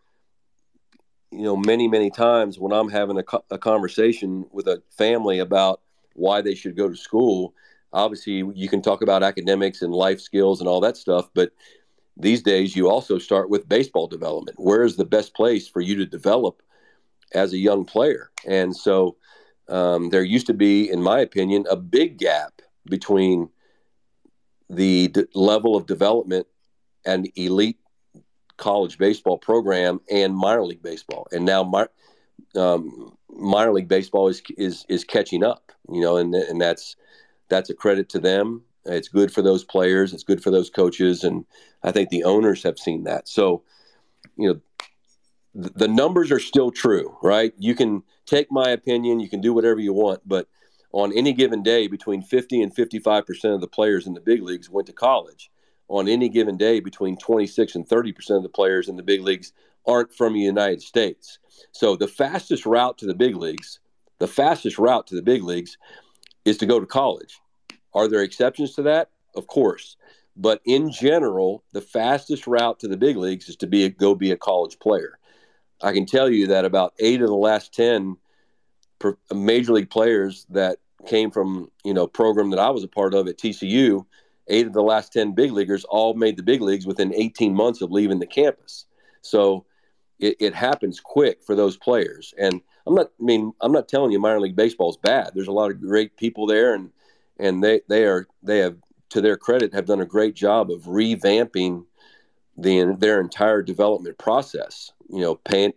[1.31, 5.39] you know, many, many times when I'm having a, co- a conversation with a family
[5.39, 5.81] about
[6.13, 7.53] why they should go to school,
[7.93, 11.51] obviously you can talk about academics and life skills and all that stuff, but
[12.19, 14.59] these days you also start with baseball development.
[14.59, 16.61] Where is the best place for you to develop
[17.33, 18.31] as a young player?
[18.45, 19.17] And so,
[19.69, 23.49] um, there used to be, in my opinion, a big gap between
[24.69, 26.47] the d- level of development
[27.05, 27.79] and elite
[28.57, 31.27] college baseball program and minor league baseball.
[31.31, 31.87] And now my,
[32.55, 36.95] um, minor league baseball is, is, is catching up, you know, and, and that's,
[37.49, 38.63] that's a credit to them.
[38.87, 40.13] It's good for those players.
[40.13, 41.23] It's good for those coaches.
[41.23, 41.45] And
[41.83, 43.27] I think the owners have seen that.
[43.27, 43.63] So,
[44.37, 44.61] you know,
[45.53, 47.53] the numbers are still true, right?
[47.57, 50.47] You can take my opinion, you can do whatever you want, but
[50.91, 54.69] on any given day, between 50 and 55% of the players in the big leagues
[54.69, 55.51] went to college.
[55.89, 59.53] On any given day, between 26 and 30% of the players in the big leagues
[59.85, 61.39] aren't from the United States.
[61.71, 63.79] So the fastest route to the big leagues,
[64.19, 65.77] the fastest route to the big leagues
[66.45, 67.39] is to go to college.
[67.97, 69.09] Are there exceptions to that?
[69.33, 69.97] Of course.
[70.35, 74.13] But in general, the fastest route to the big leagues is to be a, go
[74.13, 75.17] be a college player.
[75.81, 78.15] I can tell you that about eight of the last 10
[79.33, 80.77] major league players that
[81.07, 84.05] came from, you know, program that I was a part of at TCU,
[84.47, 87.81] eight of the last 10 big leaguers all made the big leagues within 18 months
[87.81, 88.85] of leaving the campus.
[89.23, 89.65] So
[90.19, 92.35] it, it happens quick for those players.
[92.37, 95.31] And I'm not, I mean, I'm not telling you minor league baseball is bad.
[95.33, 96.91] There's a lot of great people there and,
[97.39, 98.77] and they, they are, they have,
[99.09, 101.85] to their credit, have done a great job of revamping
[102.57, 105.73] the, their entire development process you know, paying.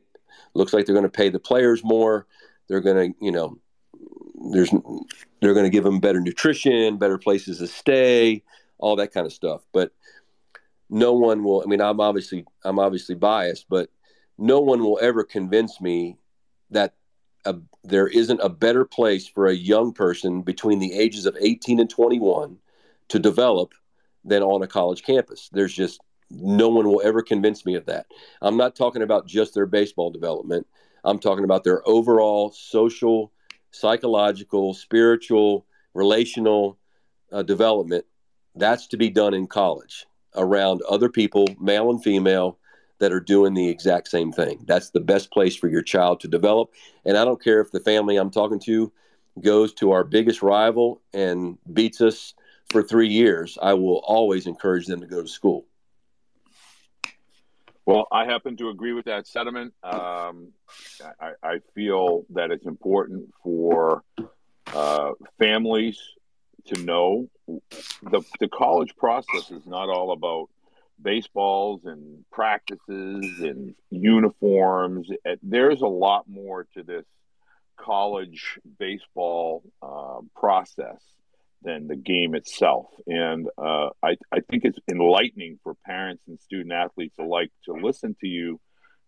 [0.54, 2.26] Looks like they're going to pay the players more.
[2.68, 3.58] They're going to, you know,
[4.52, 4.70] there's
[5.40, 8.42] they're going to give them better nutrition, better places to stay,
[8.78, 9.62] all that kind of stuff.
[9.72, 9.92] But
[10.88, 11.62] no one will.
[11.62, 13.90] I mean, I'm obviously I'm obviously biased, but
[14.38, 16.18] no one will ever convince me
[16.70, 16.94] that
[17.44, 21.80] a, there isn't a better place for a young person between the ages of 18
[21.80, 22.56] and 21
[23.08, 23.72] to develop
[24.24, 25.48] than on a college campus.
[25.52, 28.06] There's just no one will ever convince me of that.
[28.40, 30.66] I'm not talking about just their baseball development.
[31.04, 33.32] I'm talking about their overall social,
[33.70, 36.78] psychological, spiritual, relational
[37.32, 38.04] uh, development.
[38.54, 42.58] That's to be done in college around other people, male and female,
[43.00, 44.64] that are doing the exact same thing.
[44.66, 46.70] That's the best place for your child to develop.
[47.04, 48.92] And I don't care if the family I'm talking to
[49.40, 52.34] goes to our biggest rival and beats us
[52.70, 55.66] for three years, I will always encourage them to go to school.
[57.84, 59.74] Well, I happen to agree with that sentiment.
[59.82, 60.52] Um,
[61.20, 64.04] I, I, feel that it's important for
[64.68, 65.98] uh, families
[66.66, 70.50] to know the, the college process is not all about
[71.02, 75.08] baseballs and practices and uniforms.
[75.42, 77.06] There's a lot more to this
[77.78, 81.00] college baseball uh, process
[81.62, 82.86] than the game itself.
[83.06, 88.16] And uh, I, I think it's enlightening for parents and student athletes alike to listen
[88.20, 88.60] to you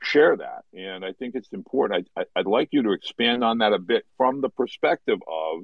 [0.03, 0.65] share that.
[0.75, 2.09] And I think it's important.
[2.17, 5.63] I, I, would like you to expand on that a bit from the perspective of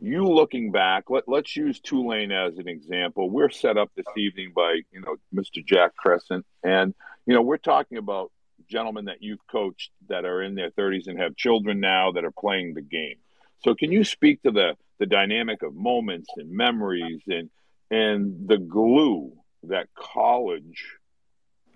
[0.00, 1.10] you looking back.
[1.10, 3.30] Let, let's use Tulane as an example.
[3.30, 5.64] We're set up this evening by, you know, Mr.
[5.64, 6.46] Jack Crescent.
[6.62, 6.94] And,
[7.26, 8.32] you know, we're talking about
[8.68, 12.30] gentlemen that you've coached that are in their 30s and have children now that are
[12.30, 13.16] playing the game.
[13.64, 17.50] So can you speak to the the dynamic of moments and memories and
[17.90, 19.32] and the glue
[19.64, 20.84] that college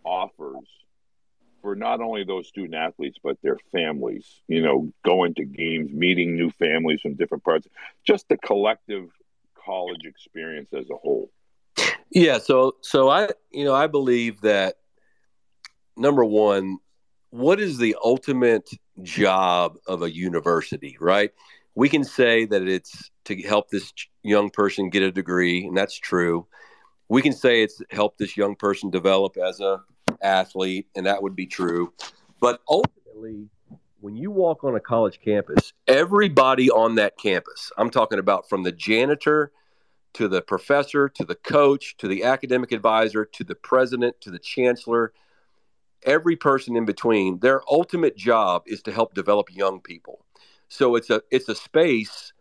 [0.04, 0.68] offers
[1.64, 6.36] for not only those student athletes but their families you know going to games meeting
[6.36, 7.66] new families from different parts
[8.04, 9.08] just the collective
[9.64, 11.30] college experience as a whole
[12.10, 14.74] yeah so so i you know i believe that
[15.96, 16.76] number one
[17.30, 18.68] what is the ultimate
[19.02, 21.30] job of a university right
[21.74, 23.90] we can say that it's to help this
[24.22, 26.46] young person get a degree, and that's true.
[27.08, 29.82] We can say it's help this young person develop as a
[30.22, 31.92] athlete, and that would be true.
[32.40, 33.48] But ultimately,
[34.00, 38.62] when you walk on a college campus, everybody on that campus, I'm talking about from
[38.62, 39.52] the janitor
[40.14, 44.38] to the professor to the coach to the academic advisor to the president to the
[44.38, 45.12] chancellor,
[46.04, 50.24] every person in between, their ultimate job is to help develop young people.
[50.68, 52.32] So it's a it's a space,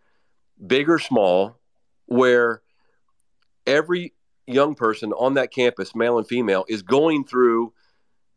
[0.65, 1.57] big or small,
[2.05, 2.61] where
[3.65, 4.13] every
[4.47, 7.73] young person on that campus, male and female, is going through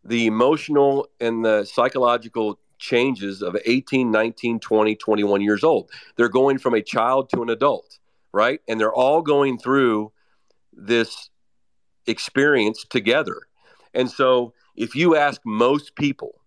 [0.04, 5.90] the emotional and the psychological changes of 18, 19, 20, 21 years old.
[6.16, 7.98] They're going from a child to an adult,
[8.32, 8.60] right?
[8.68, 10.12] And they're all going through
[10.72, 11.30] this
[12.06, 13.42] experience together.
[13.94, 16.40] And so if you ask most people,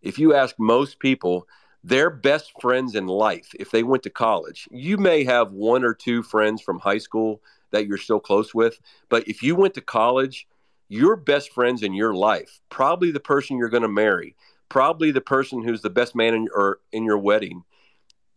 [0.00, 1.46] if you ask most people,
[1.82, 4.66] their best friends in life if they went to college.
[4.70, 7.42] You may have one or two friends from high school
[7.74, 10.46] that you're still close with, but if you went to college,
[10.88, 14.36] your best friends in your life, probably the person you're going to marry,
[14.68, 17.62] probably the person who's the best man in your, in your wedding,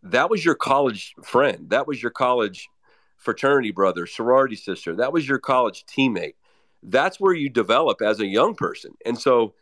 [0.02, 1.70] that was your college friend.
[1.70, 2.68] That was your college
[3.16, 4.94] fraternity brother, sorority sister.
[4.96, 6.34] That was your college teammate.
[6.82, 8.92] That's where you develop as a young person.
[9.04, 9.54] And so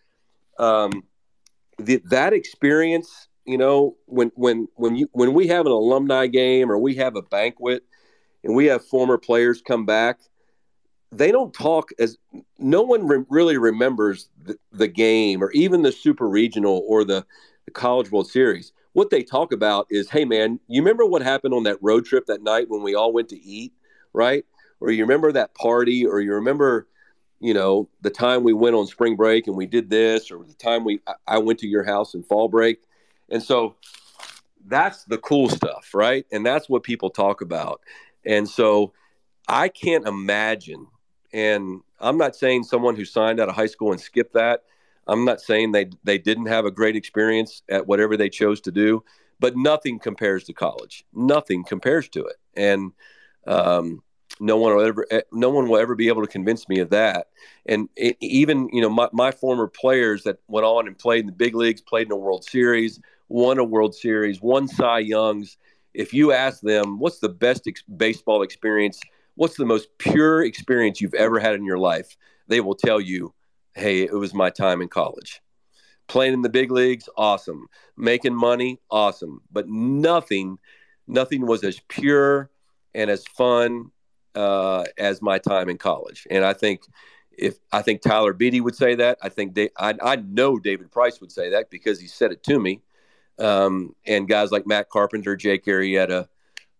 [0.59, 1.05] um,
[1.79, 6.71] the, that experience you know, when when when you when we have an alumni game
[6.71, 7.85] or we have a banquet
[8.47, 10.21] and we have former players come back,
[11.11, 12.17] they don't talk as
[12.59, 17.27] no one re- really remembers the, the, game or even the super regional or the,
[17.65, 21.55] the college world series what they talk about is hey man you remember what happened
[21.55, 23.73] on that road trip that night when we all went to eat
[24.13, 24.45] right
[24.81, 26.89] or you remember that party or you remember
[27.41, 30.55] you know the time we went on spring break and we did this or the
[30.55, 32.81] time we i went to your house in fall break
[33.29, 33.77] and so
[34.67, 36.27] that's the cool stuff, right?
[36.33, 37.81] And that's what people talk about.
[38.27, 38.93] And so
[39.49, 40.87] I can't imagine,
[41.33, 44.65] and I'm not saying someone who signed out of high school and skipped that.
[45.07, 48.73] I'm not saying they they didn't have a great experience at whatever they chose to
[48.73, 49.05] do,
[49.39, 51.05] but nothing compares to college.
[51.15, 52.93] Nothing compares to it, and
[53.47, 54.03] um,
[54.41, 56.91] no one will ever eh, no one will ever be able to convince me of
[56.91, 57.29] that.
[57.67, 61.27] And it, even you know my, my former players that went on and played in
[61.27, 65.57] the big leagues, played in the World Series, won a World Series, won Cy Youngs.
[65.97, 69.01] If you ask them, what's the best ex- baseball experience?
[69.35, 72.17] What's the most pure experience you've ever had in your life?
[72.49, 73.35] They will tell you,
[73.75, 75.41] hey, it was my time in college.
[76.07, 77.67] Playing in the big leagues, awesome.
[77.97, 79.41] Making money, awesome.
[79.51, 80.59] But nothing,
[81.09, 82.51] nothing was as pure
[82.95, 83.91] and as fun
[84.35, 86.27] uh, as my time in college.
[86.31, 86.83] And I think
[87.31, 90.91] if I think Tyler Beede would say that, I think they, I, I know David
[90.93, 92.83] Price would say that because he said it to me
[93.39, 96.29] um, and guys like Matt Carpenter, Jake Arrieta,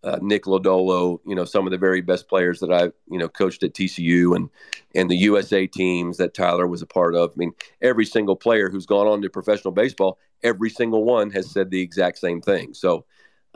[0.05, 3.29] uh, Nick Lodolo, you know, some of the very best players that I, you know,
[3.29, 4.49] coached at TCU and
[4.95, 7.31] and the USA teams that Tyler was a part of.
[7.31, 7.53] I mean,
[7.83, 11.81] every single player who's gone on to professional baseball, every single one has said the
[11.81, 12.73] exact same thing.
[12.73, 13.05] So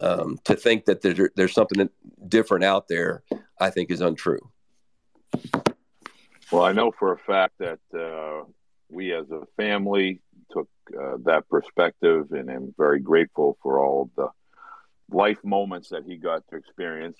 [0.00, 1.88] um, to think that there, there's something
[2.26, 3.22] different out there,
[3.58, 4.50] I think is untrue.
[6.50, 8.44] Well, I know for a fact that uh,
[8.88, 10.20] we as a family
[10.52, 14.28] took uh, that perspective, and I'm very grateful for all the
[15.10, 17.18] life moments that he got to experience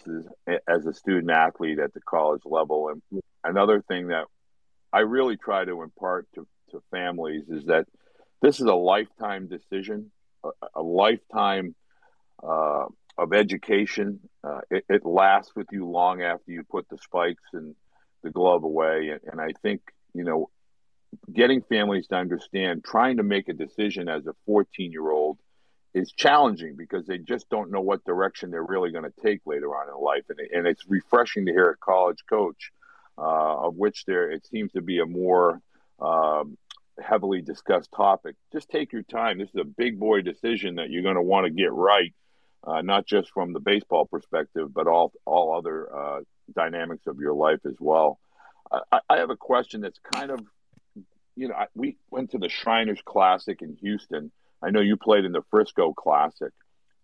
[0.68, 2.89] as a student athlete at the college level.
[2.89, 4.26] And another thing that
[4.93, 7.87] I really try to impart to, to families is that
[8.43, 10.11] this is a lifetime decision,
[10.45, 11.74] a, a lifetime
[12.43, 12.87] uh,
[13.18, 14.20] of education.
[14.43, 17.74] Uh, it, it, lasts with you long after you put the spikes and
[18.22, 19.11] the glove away.
[19.11, 19.83] And, and I think,
[20.14, 20.49] you know,
[21.32, 25.38] getting families to understand, trying to make a decision as a 14 year old
[25.92, 29.68] is challenging because they just don't know what direction they're really going to take later
[29.74, 30.22] on in life.
[30.28, 32.70] And, and it's refreshing to hear a college coach,
[33.18, 35.61] uh, of which there it seems to be a more
[36.00, 36.56] um,
[37.02, 38.36] heavily discussed topic.
[38.52, 39.38] Just take your time.
[39.38, 42.14] This is a big boy decision that you're going to want to get right,
[42.64, 46.20] uh, not just from the baseball perspective, but all all other uh,
[46.54, 48.18] dynamics of your life as well.
[48.92, 50.40] I, I have a question that's kind of,
[51.37, 55.24] you know, I, we went to the Shriners Classic in Houston I know you played
[55.24, 56.53] in the Frisco Classic.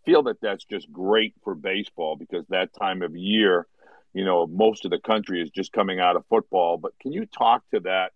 [0.04, 3.66] Feel that that's just great for baseball because that time of year,
[4.12, 6.76] you know, most of the country is just coming out of football.
[6.76, 8.12] But can you talk to that,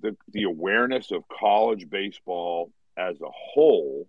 [0.00, 4.08] the the awareness of college baseball as a whole?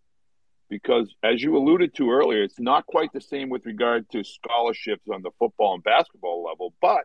[0.68, 5.08] Because as you alluded to earlier, it's not quite the same with regard to scholarships
[5.14, 7.04] on the football and basketball level, but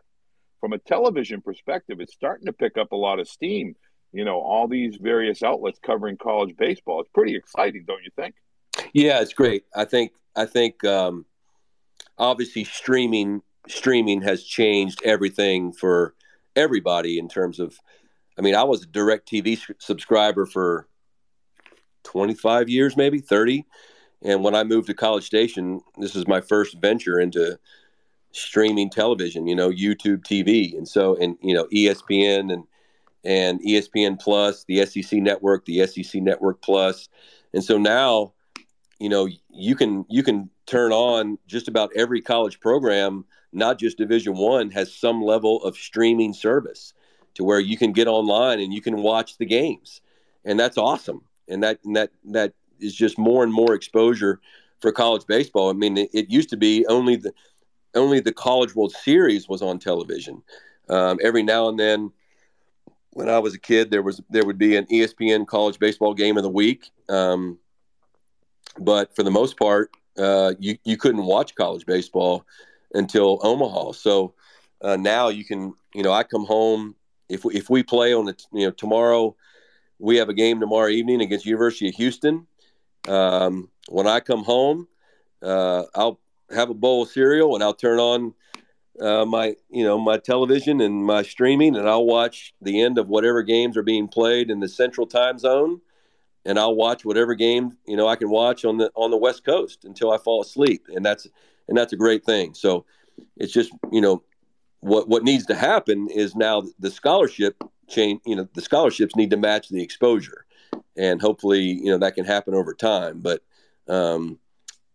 [0.59, 3.75] from a television perspective, it's starting to pick up a lot of steam
[4.11, 7.01] you know all these various outlets covering college baseball.
[7.01, 8.35] It's pretty exciting, don't you think?
[8.93, 9.65] Yeah, it's great.
[9.75, 11.25] I think I think um,
[12.17, 16.15] obviously streaming streaming has changed everything for
[16.55, 17.77] everybody in terms of.
[18.39, 20.87] I mean, I was a DirecTV subscriber for
[22.03, 23.65] 25 years, maybe 30.
[24.23, 27.59] And when I moved to College Station, this is my first venture into
[28.31, 30.77] streaming television, you know, YouTube TV.
[30.77, 32.63] And so, and, you know, ESPN and
[33.23, 37.09] and ESPN Plus, the SEC Network, the SEC Network Plus,
[37.53, 38.33] and so now,
[38.99, 43.97] you know, you can you can turn on just about every college program, not just
[43.97, 46.93] Division One, has some level of streaming service
[47.35, 50.01] to where you can get online and you can watch the games,
[50.45, 51.23] and that's awesome.
[51.47, 54.39] And that and that that is just more and more exposure
[54.79, 55.69] for college baseball.
[55.69, 57.33] I mean, it, it used to be only the
[57.95, 60.41] only the College World Series was on television.
[60.89, 62.11] Um, every now and then
[63.11, 66.37] when I was a kid, there was there would be an ESPN college baseball game
[66.37, 67.59] of the week, um,
[68.79, 72.45] but for the most part, uh, you you couldn't watch college baseball
[72.93, 73.93] until Omaha.
[73.93, 74.33] So
[74.81, 76.95] uh, now you can, you know, I come home
[77.29, 79.35] if we, if we play on the you know tomorrow,
[79.99, 82.47] we have a game tomorrow evening against University of Houston.
[83.07, 84.87] Um, when I come home,
[85.41, 86.19] uh, I'll
[86.53, 88.33] have a bowl of cereal and I'll turn on
[89.01, 93.09] uh, my you know my television and my streaming, and I'll watch the end of
[93.09, 95.81] whatever games are being played in the Central Time Zone,
[96.45, 99.43] and I'll watch whatever game you know I can watch on the on the West
[99.43, 101.27] Coast until I fall asleep, and that's
[101.67, 102.53] and that's a great thing.
[102.53, 102.85] So
[103.37, 104.23] it's just you know
[104.81, 108.19] what what needs to happen is now the scholarship chain.
[108.25, 110.45] You know the scholarships need to match the exposure,
[110.95, 113.19] and hopefully you know that can happen over time.
[113.19, 113.41] But
[113.87, 114.37] um,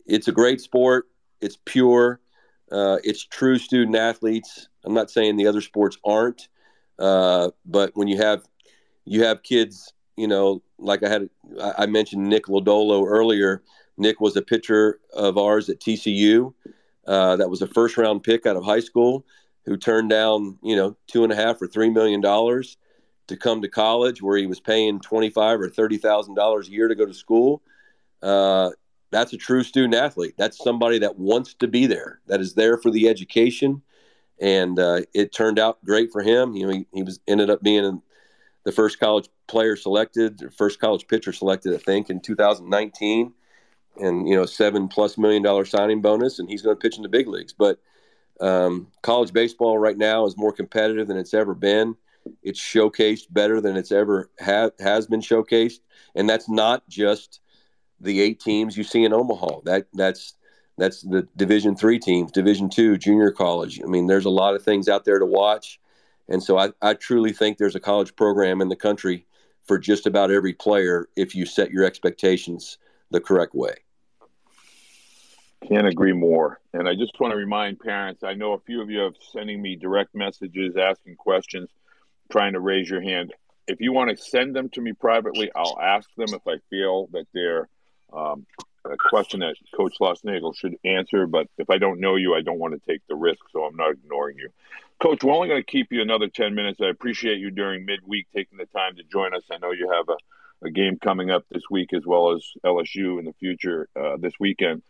[0.07, 1.09] it's a great sport.
[1.41, 2.21] It's pure
[2.71, 4.69] uh, it's true student athletes.
[4.85, 6.49] I'm not saying the other sports aren't,
[6.99, 8.43] uh, but when you have
[9.05, 11.31] you have kids, you know, like I had,
[11.79, 13.63] I mentioned Nick Lodolo earlier.
[13.97, 16.53] Nick was a pitcher of ours at TCU.
[17.07, 19.25] Uh, that was a first round pick out of high school
[19.65, 22.77] who turned down, you know, two and a half or three million dollars
[23.29, 26.73] to come to college where he was paying twenty five or thirty thousand dollars a
[26.73, 27.63] year to go to school.
[28.23, 28.71] Uh,
[29.11, 30.35] that's a true student athlete.
[30.37, 33.83] That's somebody that wants to be there, that is there for the education.
[34.41, 36.55] And uh, it turned out great for him.
[36.55, 38.03] You know, he, he was ended up being
[38.65, 43.33] the first college player selected, first college pitcher selected, I think, in 2019.
[43.99, 47.03] And, you know, seven plus million dollar signing bonus, and he's going to pitch in
[47.03, 47.55] the big leagues.
[47.55, 47.81] But
[48.41, 51.97] um, college baseball right now is more competitive than it's ever been.
[52.43, 55.81] It's showcased better than it's ever ha- has been showcased.
[56.15, 57.41] And that's not just
[58.01, 59.61] the eight teams you see in Omaha.
[59.65, 60.35] That that's
[60.79, 63.81] that's the Division three teams, Division two, junior college.
[63.83, 65.81] I mean, there's a lot of things out there to watch,
[66.29, 69.27] and so I, I truly think there's a college program in the country
[69.65, 72.79] for just about every player if you set your expectations
[73.11, 73.75] the correct way.
[75.67, 76.61] Can't agree more.
[76.75, 79.61] And I just want to remind parents I know a few of you have sending
[79.61, 81.71] me direct messages, asking questions,
[82.31, 83.35] trying to raise your hand.
[83.67, 87.09] If you want to send them to me privately, I'll ask them if I feel
[87.13, 87.69] that they're
[88.13, 88.47] um,
[88.85, 91.27] a question that Coach Schlossnagle should answer.
[91.27, 93.77] But if I don't know you, I don't want to take the risk, so I'm
[93.77, 94.51] not ignoring you.
[95.03, 96.81] Coach, we're only going to keep you another 10 minutes.
[96.81, 99.43] I appreciate you during midweek taking the time to join us.
[99.51, 103.19] I know you have a, a game coming up this week as well as LSU
[103.19, 104.83] in the future uh, this weekend.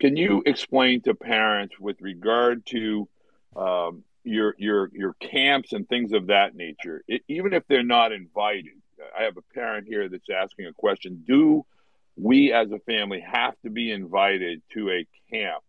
[0.00, 3.08] Can you explain to parents with regard to
[3.54, 8.10] um, your your your camps and things of that nature, it, even if they're not
[8.10, 8.72] invited?
[9.16, 11.64] I have a parent here that's asking a question: Do
[12.16, 15.62] we as a family have to be invited to a camp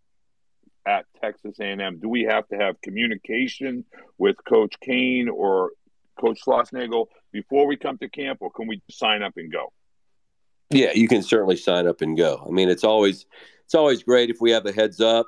[0.85, 1.99] at Texas A&M?
[1.99, 3.85] Do we have to have communication
[4.17, 5.71] with Coach Cain or
[6.19, 9.73] Coach Schlossnagle before we come to camp, or can we sign up and go?
[10.69, 12.43] Yeah, you can certainly sign up and go.
[12.45, 13.25] I mean, it's always
[13.65, 15.27] it's always great if we have a heads up.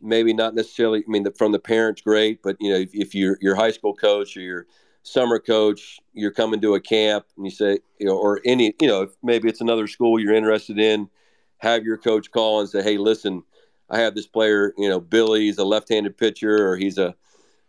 [0.00, 1.00] Maybe not necessarily.
[1.06, 3.70] I mean, the, from the parents, great, but you know, if, if you're your high
[3.70, 4.66] school coach or your
[5.06, 8.88] summer coach, you're coming to a camp, and you say, you know, or any, you
[8.88, 11.08] know, maybe it's another school you're interested in,
[11.58, 13.44] have your coach call and say, hey, listen,
[13.88, 17.14] I have this player, you know, Billy, he's a left-handed pitcher, or he's a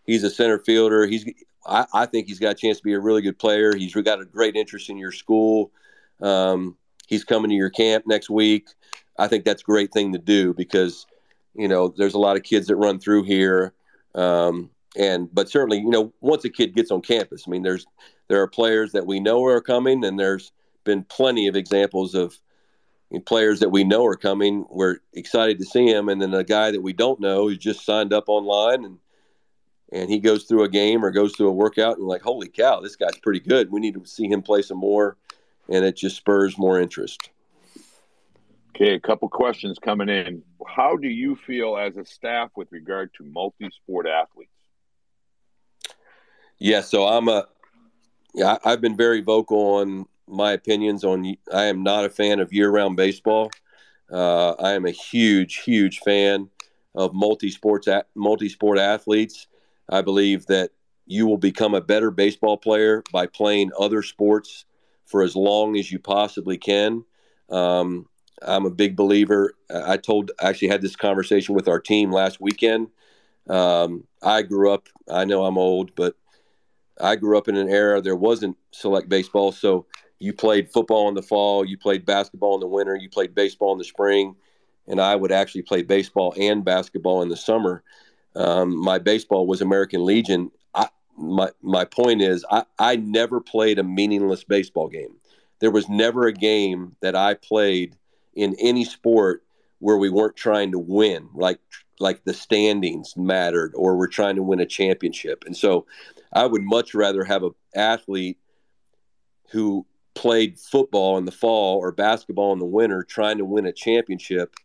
[0.04, 1.06] he's a center fielder.
[1.06, 1.32] He's
[1.68, 3.76] I, I think he's got a chance to be a really good player.
[3.76, 5.72] He's got a great interest in your school.
[6.20, 6.76] Um,
[7.08, 8.70] he's coming to your camp next week.
[9.20, 11.06] I think that's a great thing to do because,
[11.54, 13.74] you know, there's a lot of kids that run through here.
[14.16, 17.86] Um, and, but certainly, you know, once a kid gets on campus, I mean, there's,
[18.28, 20.52] there are players that we know are coming and there's
[20.84, 22.38] been plenty of examples of
[23.26, 24.66] players that we know are coming.
[24.70, 26.10] We're excited to see him.
[26.10, 28.98] And then a guy that we don't know who just signed up online and,
[29.92, 32.82] and he goes through a game or goes through a workout and like, holy cow,
[32.82, 33.72] this guy's pretty good.
[33.72, 35.18] We need to see him play some more.
[35.70, 37.30] And it just spurs more interest.
[38.76, 40.44] Okay, a couple questions coming in.
[40.68, 44.52] How do you feel as a staff with regard to multi-sport athletes?
[46.60, 47.48] Yeah, so I'm a
[48.34, 52.54] yeah, I've been very vocal on my opinions on I am not a fan of
[52.54, 53.52] year-round baseball.
[54.12, 56.50] Uh, I am a huge, huge fan
[56.96, 59.48] of multi-sports multi-sport athletes.
[59.90, 60.72] I believe that
[61.06, 64.66] you will become a better baseball player by playing other sports
[65.06, 67.06] for as long as you possibly can.
[67.50, 68.08] Um,
[68.42, 69.54] I'm a big believer.
[69.74, 72.90] I told, I actually had this conversation with our team last weekend.
[73.50, 76.16] Um, I grew up, I know I'm old, but
[77.00, 79.52] I grew up in an era there wasn't select baseball.
[79.52, 79.86] So
[80.20, 83.72] you played football in the fall, you played basketball in the winter, you played baseball
[83.72, 84.36] in the spring,
[84.88, 87.84] and I would actually play baseball and basketball in the summer.
[88.36, 90.52] Um, my baseball was American Legion.
[90.74, 95.16] I, my my point is, I, I never played a meaningless baseball game.
[95.60, 97.96] There was never a game that I played
[98.36, 99.44] in any sport
[99.80, 101.60] where we weren't trying to win, like
[102.00, 105.44] like the standings mattered, or we're trying to win a championship.
[105.46, 105.86] And so,
[106.34, 108.38] I would much rather have an athlete
[109.52, 113.72] who played football in the fall or basketball in the winter, trying to win a
[113.72, 114.56] championship,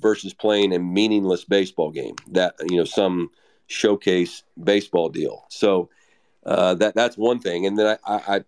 [0.00, 3.30] versus playing a meaningless baseball game that you know some
[3.66, 5.44] showcase baseball deal.
[5.50, 5.90] So
[6.44, 7.66] uh, that that's one thing.
[7.66, 8.44] And then I I,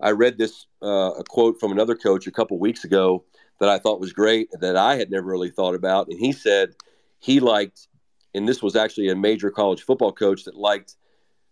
[0.00, 3.24] I read this uh, a quote from another coach a couple weeks ago
[3.60, 6.08] that I thought was great that I had never really thought about.
[6.08, 6.74] And he said
[7.20, 7.88] he liked,
[8.34, 10.96] and this was actually a major college football coach that liked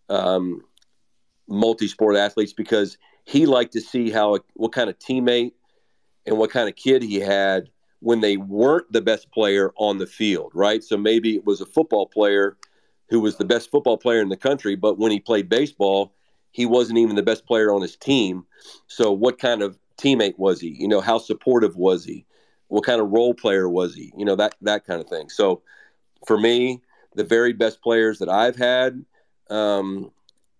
[0.08, 0.62] um,
[1.48, 5.52] multi-sport athletes because he liked to see how what kind of teammate
[6.26, 7.68] and what kind of kid he had
[8.00, 10.84] when they weren't the best player on the field, right?
[10.84, 12.56] So maybe it was a football player
[13.08, 16.12] who was the best football player in the country, but when he played baseball,
[16.50, 18.44] he wasn't even the best player on his team.
[18.86, 20.76] So what kind of teammate was he?
[20.78, 22.26] You know, how supportive was he?
[22.68, 24.12] What kind of role player was he?
[24.16, 25.28] You know, that that kind of thing.
[25.28, 25.62] So
[26.26, 26.82] for me,
[27.14, 29.04] the very best players that I've had
[29.54, 30.10] um,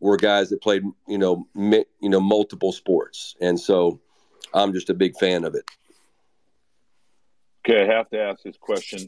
[0.01, 4.01] were guys that played, you know, mi- you know, multiple sports, and so
[4.53, 5.65] I'm just a big fan of it.
[7.67, 9.07] Okay, I have to ask this question.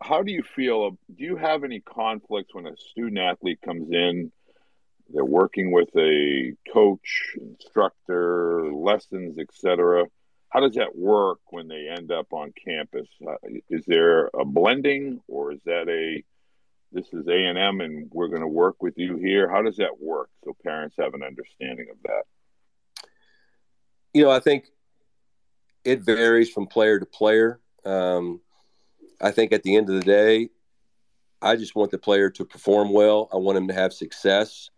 [0.00, 0.90] How do you feel?
[0.90, 4.30] Do you have any conflicts when a student athlete comes in
[5.10, 10.04] they're working with a coach, instructor, lessons, etc.
[10.50, 13.08] How does that work when they end up on campus?
[13.26, 13.34] Uh,
[13.70, 16.22] is there a blending, or is that a
[16.92, 19.50] this is A and M, and we're going to work with you here?
[19.50, 22.24] How does that work so parents have an understanding of that?
[24.14, 24.66] You know, I think
[25.84, 27.60] it varies from player to player.
[27.84, 28.40] Um,
[29.20, 30.50] I think at the end of the day,
[31.40, 33.28] I just want the player to perform well.
[33.32, 34.70] I want him to have success.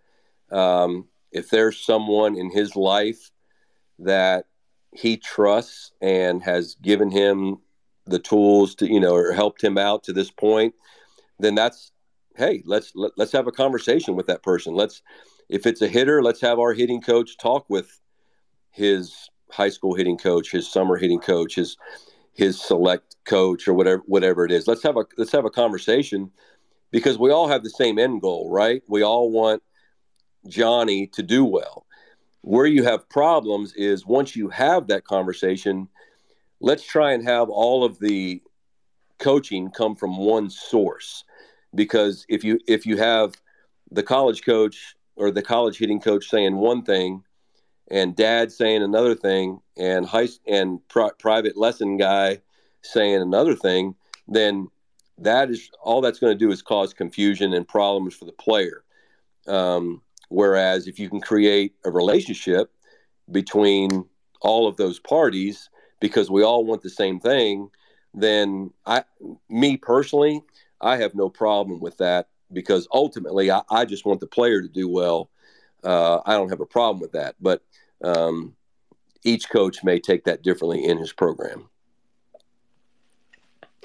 [0.51, 3.31] Um, if there's someone in his life
[4.01, 4.47] that
[4.93, 7.59] he trusts and has given him
[8.07, 10.75] the tools to, you know, or helped him out to this point,
[11.39, 11.93] then that's,
[12.41, 14.75] hey, let's let, us let us have a conversation with that person.
[14.75, 15.03] Let's,
[15.49, 18.01] if it's a hitter, let's have our hitting coach talk with
[18.71, 21.77] his high school hitting coach, his summer hitting coach, his
[22.33, 24.67] his select coach, or whatever whatever it is.
[24.67, 26.31] Let's have a let's have a conversation
[26.91, 28.83] because we all have the same end goal, right?
[28.89, 29.63] We all want
[30.49, 31.87] Johnny to do well.
[32.43, 35.89] Where you have problems is once you have that conversation,
[36.61, 38.43] let's try and have all of the
[39.19, 41.25] coaching come from one source
[41.75, 43.35] because if you if you have
[43.91, 47.23] the college coach or the college hitting coach saying one thing
[47.91, 52.41] and dad saying another thing and high and pri- private lesson guy
[52.83, 53.95] saying another thing
[54.29, 54.69] then
[55.21, 58.83] that is all that's going to do is cause confusion and problems for the player.
[59.47, 62.73] Um, whereas if you can create a relationship
[63.31, 64.07] between
[64.41, 65.69] all of those parties
[66.01, 67.69] because we all want the same thing
[68.15, 69.05] then i
[69.49, 70.43] me personally
[70.81, 74.69] i have no problem with that because ultimately i, I just want the player to
[74.69, 75.31] do well
[75.85, 77.63] uh, i don't have a problem with that but
[78.03, 78.55] um,
[79.25, 81.69] each coach may take that differently in his program.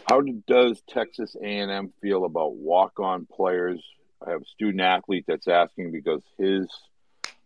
[0.07, 3.81] How does Texas A&M feel about walk-on players?
[4.25, 6.67] I have a student athlete that's asking because his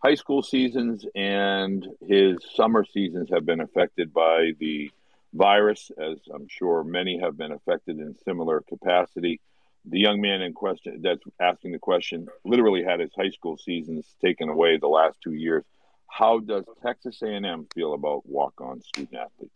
[0.04, 4.92] high school seasons and his summer seasons have been affected by the
[5.34, 9.40] virus, as I'm sure many have been affected in similar capacity.
[9.86, 14.06] The young man in question that's asking the question literally had his high school seasons
[14.22, 15.64] taken away the last two years.
[16.08, 19.54] How does Texas A&M feel about walk-on student athletes?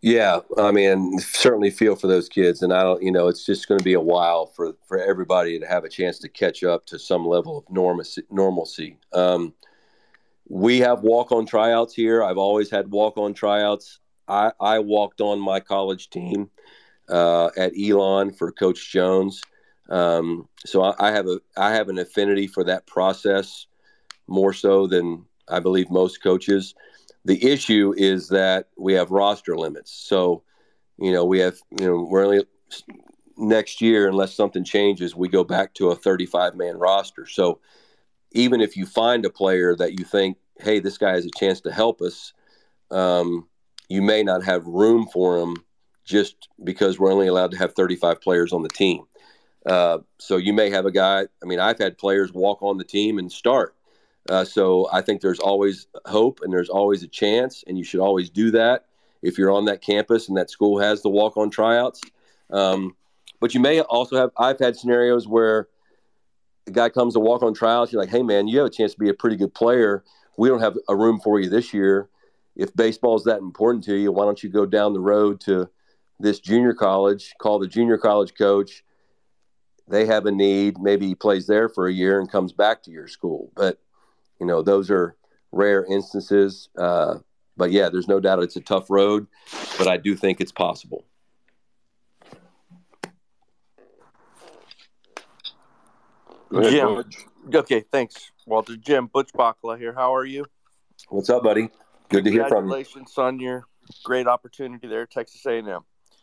[0.00, 3.68] Yeah, I mean, certainly feel for those kids, and I don't, you know, it's just
[3.68, 6.84] going to be a while for for everybody to have a chance to catch up
[6.86, 8.22] to some level of normalcy.
[8.28, 8.98] Normalcy.
[9.12, 9.54] Um,
[10.48, 12.24] we have walk-on tryouts here.
[12.24, 14.00] I've always had walk-on tryouts.
[14.32, 16.50] I, I walked on my college team
[17.08, 19.42] uh, at Elon for Coach Jones,
[19.90, 23.66] um, so I, I have a I have an affinity for that process
[24.26, 26.74] more so than I believe most coaches.
[27.24, 29.92] The issue is that we have roster limits.
[29.92, 30.42] So,
[30.98, 32.44] you know, we have, you know, we're only
[33.36, 37.26] next year, unless something changes, we go back to a 35 man roster.
[37.26, 37.60] So,
[38.32, 41.60] even if you find a player that you think, hey, this guy has a chance
[41.60, 42.32] to help us,
[42.90, 43.46] um,
[43.92, 45.56] you may not have room for him
[46.02, 49.04] just because we're only allowed to have 35 players on the team.
[49.66, 51.26] Uh, so you may have a guy.
[51.42, 53.76] I mean, I've had players walk on the team and start.
[54.30, 58.00] Uh, so I think there's always hope and there's always a chance, and you should
[58.00, 58.86] always do that
[59.20, 62.00] if you're on that campus and that school has the walk on tryouts.
[62.50, 62.96] Um,
[63.40, 65.68] but you may also have, I've had scenarios where
[66.64, 67.92] the guy comes to walk on tryouts.
[67.92, 70.02] You're like, hey, man, you have a chance to be a pretty good player.
[70.38, 72.08] We don't have a room for you this year.
[72.56, 75.68] If baseball is that important to you, why don't you go down the road to
[76.20, 78.84] this junior college, call the junior college coach?
[79.88, 80.78] They have a need.
[80.78, 83.50] Maybe he plays there for a year and comes back to your school.
[83.56, 83.78] But
[84.38, 85.16] you know, those are
[85.50, 86.68] rare instances.
[86.76, 87.18] Uh,
[87.56, 89.26] but yeah, there's no doubt it's a tough road,
[89.78, 91.04] but I do think it's possible.
[96.54, 96.94] Ahead, Jim.
[96.94, 97.16] Butch.
[97.54, 98.76] Okay, thanks, Walter.
[98.76, 99.92] Jim Butch Bakala here.
[99.92, 100.44] How are you?
[101.08, 101.70] What's up, buddy?
[102.12, 102.74] Good to hear from you.
[102.74, 103.66] Congratulations on your
[104.04, 105.80] great opportunity there, Texas A&M.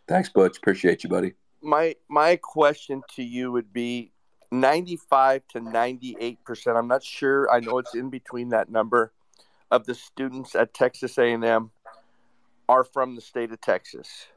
[0.08, 0.58] Thanks, Butch.
[0.58, 1.34] Appreciate you, buddy.
[1.64, 4.12] My my question to you would be
[4.52, 6.78] 95 to 98 percent.
[6.78, 7.52] I'm not sure.
[7.52, 9.14] I know it's in between that number
[9.72, 11.72] of the students at Texas A&M
[12.68, 14.28] are from the state of Texas.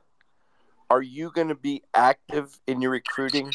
[0.88, 3.50] Are you going to be active in your recruiting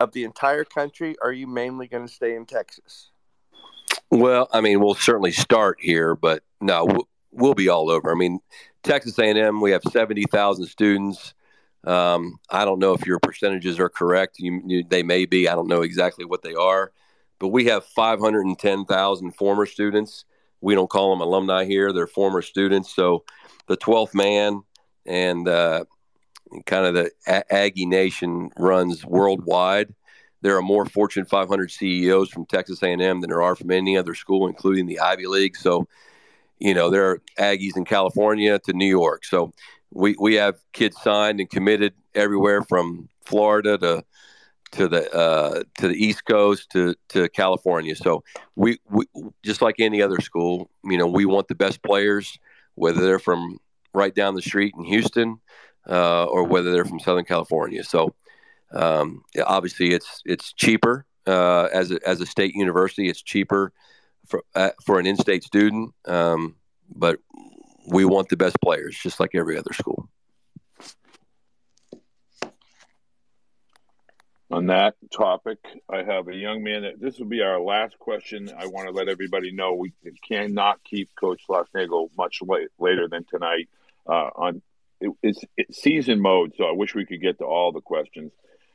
[0.00, 1.16] of the entire country?
[1.22, 3.10] Or are you mainly going to stay in Texas?
[4.10, 8.10] Well, I mean, we'll certainly start here, but no, we'll, be all over.
[8.10, 8.40] I mean,
[8.82, 11.34] Texas A&M, we have 70,000 students.
[11.84, 14.38] Um, I don't know if your percentages are correct.
[14.38, 15.48] You, you, they may be.
[15.48, 16.92] I don't know exactly what they are,
[17.38, 20.24] but we have 510,000 former students.
[20.60, 22.94] We don't call them alumni here; they're former students.
[22.94, 23.24] So,
[23.66, 24.62] the 12th man
[25.04, 25.84] and uh,
[26.66, 29.92] kind of the a- Aggie Nation runs worldwide.
[30.42, 34.14] There are more Fortune 500 CEOs from Texas A&M than there are from any other
[34.14, 35.56] school, including the Ivy League.
[35.56, 35.88] So,
[36.62, 39.24] you know, there are Aggies in California to New York.
[39.24, 39.52] So
[39.90, 44.04] we we have kids signed and committed everywhere from Florida to
[44.72, 47.96] to the uh, to the East Coast to to California.
[47.96, 48.22] So
[48.54, 49.06] we, we
[49.42, 52.38] just like any other school, you know, we want the best players,
[52.76, 53.58] whether they're from
[53.92, 55.40] right down the street in Houston
[55.88, 57.82] uh, or whether they're from Southern California.
[57.82, 58.14] So
[58.72, 63.08] um, obviously, it's it's cheaper uh, as a, as a state university.
[63.08, 63.72] It's cheaper
[64.26, 66.56] for uh, for an in-state student, um,
[66.88, 67.18] but
[67.86, 70.08] we want the best players, just like every other school.
[74.50, 75.58] On that topic,
[75.88, 78.50] I have a young man that this will be our last question.
[78.56, 79.94] I want to let everybody know we
[80.28, 83.70] cannot keep Coach Schlossnagle much late, later than tonight
[84.06, 84.62] uh, on
[85.00, 86.52] it, it's, it's season mode.
[86.56, 88.32] So I wish we could get to all the questions.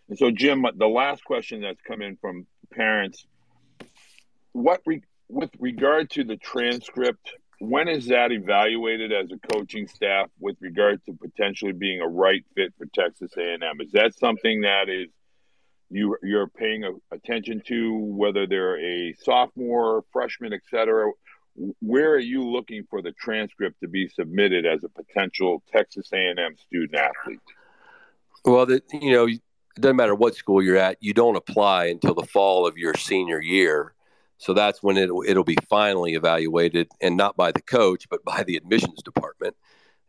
[0.09, 3.25] And so, Jim, the last question that's come in from parents:
[4.53, 7.33] What re- with regard to the transcript?
[7.59, 12.45] When is that evaluated as a coaching staff with regard to potentially being a right
[12.55, 13.81] fit for Texas A&M?
[13.81, 15.09] Is that something that is
[15.89, 21.11] you you're paying attention to whether they're a sophomore, freshman, et cetera.
[21.79, 26.55] Where are you looking for the transcript to be submitted as a potential Texas A&M
[26.57, 27.39] student athlete?
[28.45, 29.41] Well, the, you know, it
[29.79, 30.97] doesn't matter what school you're at.
[30.99, 33.93] You don't apply until the fall of your senior year,
[34.37, 38.43] so that's when it'll it'll be finally evaluated, and not by the coach, but by
[38.43, 39.55] the admissions department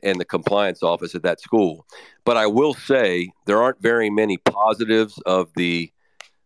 [0.03, 1.87] and the compliance office at that school.
[2.25, 5.93] But I will say there aren't very many positives of the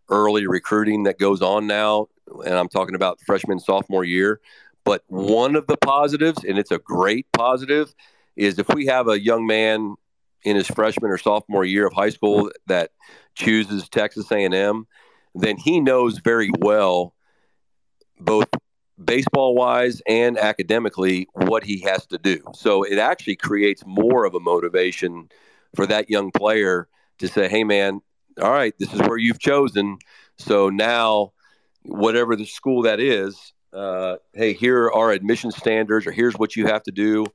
[0.08, 2.06] early recruiting that goes on now.
[2.46, 4.40] And I'm talking about freshman, sophomore year.
[4.84, 7.94] But one of the positives, and it's a great positive,
[8.36, 9.96] is if we have a young man
[10.44, 12.90] in his freshman or sophomore year of high school that
[13.34, 14.86] chooses Texas A&M,
[15.34, 17.14] then he knows very well
[18.24, 18.48] both
[19.02, 22.40] baseball wise and academically what he has to do.
[22.54, 25.28] So it actually creates more of a motivation
[25.74, 28.00] for that young player to say, hey, man,
[28.40, 29.98] all right, this is where you've chosen.
[30.38, 31.32] So now,
[31.82, 36.66] whatever the school that is, uh, hey, here are admission standards, or here's what you
[36.66, 37.26] have to do.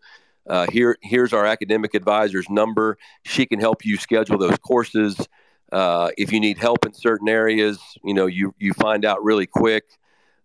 [0.48, 2.98] Uh, here, here's our academic advisor's number.
[3.24, 5.28] She can help you schedule those courses.
[5.72, 9.46] Uh, if you need help in certain areas, you know, you you find out really
[9.46, 9.84] quick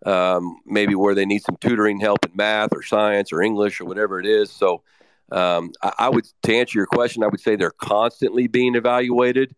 [0.04, 3.84] um, maybe where they need some tutoring help in math or science or English or
[3.84, 4.50] whatever it is.
[4.50, 4.82] So,
[5.30, 9.54] um, I, I, would to answer your question, I would say they're constantly being evaluated,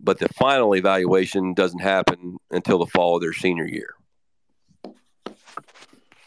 [0.00, 3.94] but the final evaluation doesn't happen until the fall of their senior year.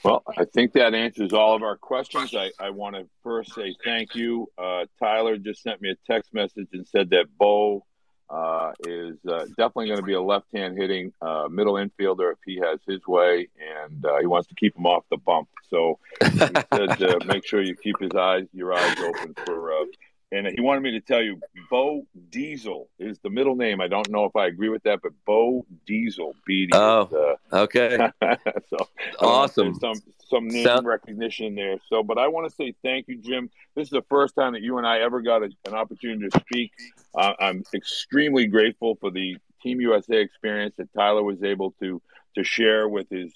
[0.03, 2.33] Well, I think that answers all of our questions.
[2.33, 4.47] I, I want to first say thank you.
[4.57, 7.85] Uh, Tyler just sent me a text message and said that Bo
[8.29, 12.57] uh, is uh, definitely going to be a left-hand hitting uh, middle infielder if he
[12.57, 13.47] has his way,
[13.85, 15.47] and uh, he wants to keep him off the bump.
[15.69, 19.57] So he said, uh, make sure you keep his eyes, your eyes open for.
[20.31, 23.81] Uh, and he wanted me to tell you, Bo Diesel is the middle name.
[23.81, 26.69] I don't know if I agree with that, but Bo Diesel, BD.
[26.73, 28.09] Oh, okay.
[28.69, 28.77] so
[29.19, 29.75] awesome.
[29.75, 29.95] Some
[30.29, 31.77] some name Sound- recognition there.
[31.89, 33.49] So, but I want to say thank you, Jim.
[33.75, 36.39] This is the first time that you and I ever got a, an opportunity to
[36.41, 36.71] speak.
[37.15, 42.01] Uh, I'm extremely grateful for the Team USA experience that Tyler was able to
[42.35, 43.33] to share with his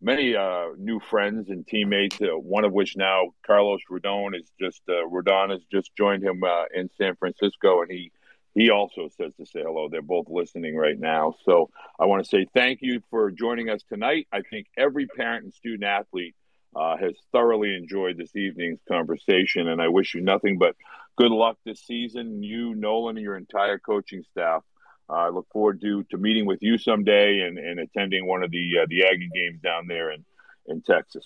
[0.00, 2.20] many uh, new friends and teammates.
[2.20, 6.42] Uh, one of which now Carlos Rodon is just uh, Rodon has just joined him
[6.44, 8.12] uh, in San Francisco, and he
[8.54, 9.88] he also says to say hello.
[9.90, 11.34] They're both listening right now.
[11.44, 11.70] So
[12.00, 14.28] I want to say thank you for joining us tonight.
[14.32, 16.34] I think every parent and student athlete
[16.74, 20.74] uh, has thoroughly enjoyed this evening's conversation, and I wish you nothing but
[21.16, 22.42] good luck this season.
[22.42, 24.62] You, Nolan, and your entire coaching staff.
[25.08, 28.50] Uh, I look forward to to meeting with you someday and, and attending one of
[28.50, 30.24] the uh, the Aggie games down there in
[30.66, 31.24] in Texas.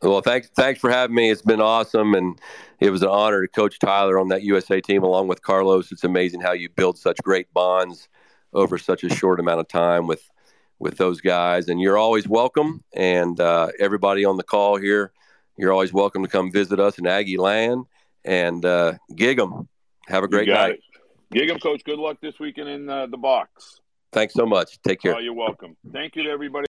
[0.00, 1.30] Well, thanks thanks for having me.
[1.30, 2.40] It's been awesome, and
[2.80, 5.90] it was an honor to coach Tyler on that USA team along with Carlos.
[5.90, 8.08] It's amazing how you build such great bonds
[8.52, 10.22] over such a short amount of time with
[10.78, 11.68] with those guys.
[11.68, 12.84] And you're always welcome.
[12.94, 15.12] And uh, everybody on the call here,
[15.56, 17.86] you're always welcome to come visit us in Aggie Land
[18.24, 19.68] and uh, gig 'em.
[20.06, 20.74] Have a great night.
[20.74, 20.80] It.
[21.32, 21.84] Gig 'em, coach.
[21.84, 23.80] Good luck this weekend in uh, the box.
[24.10, 24.80] Thanks so much.
[24.82, 25.14] Take care.
[25.14, 25.76] Oh, you're welcome.
[25.92, 26.66] Thank you to everybody.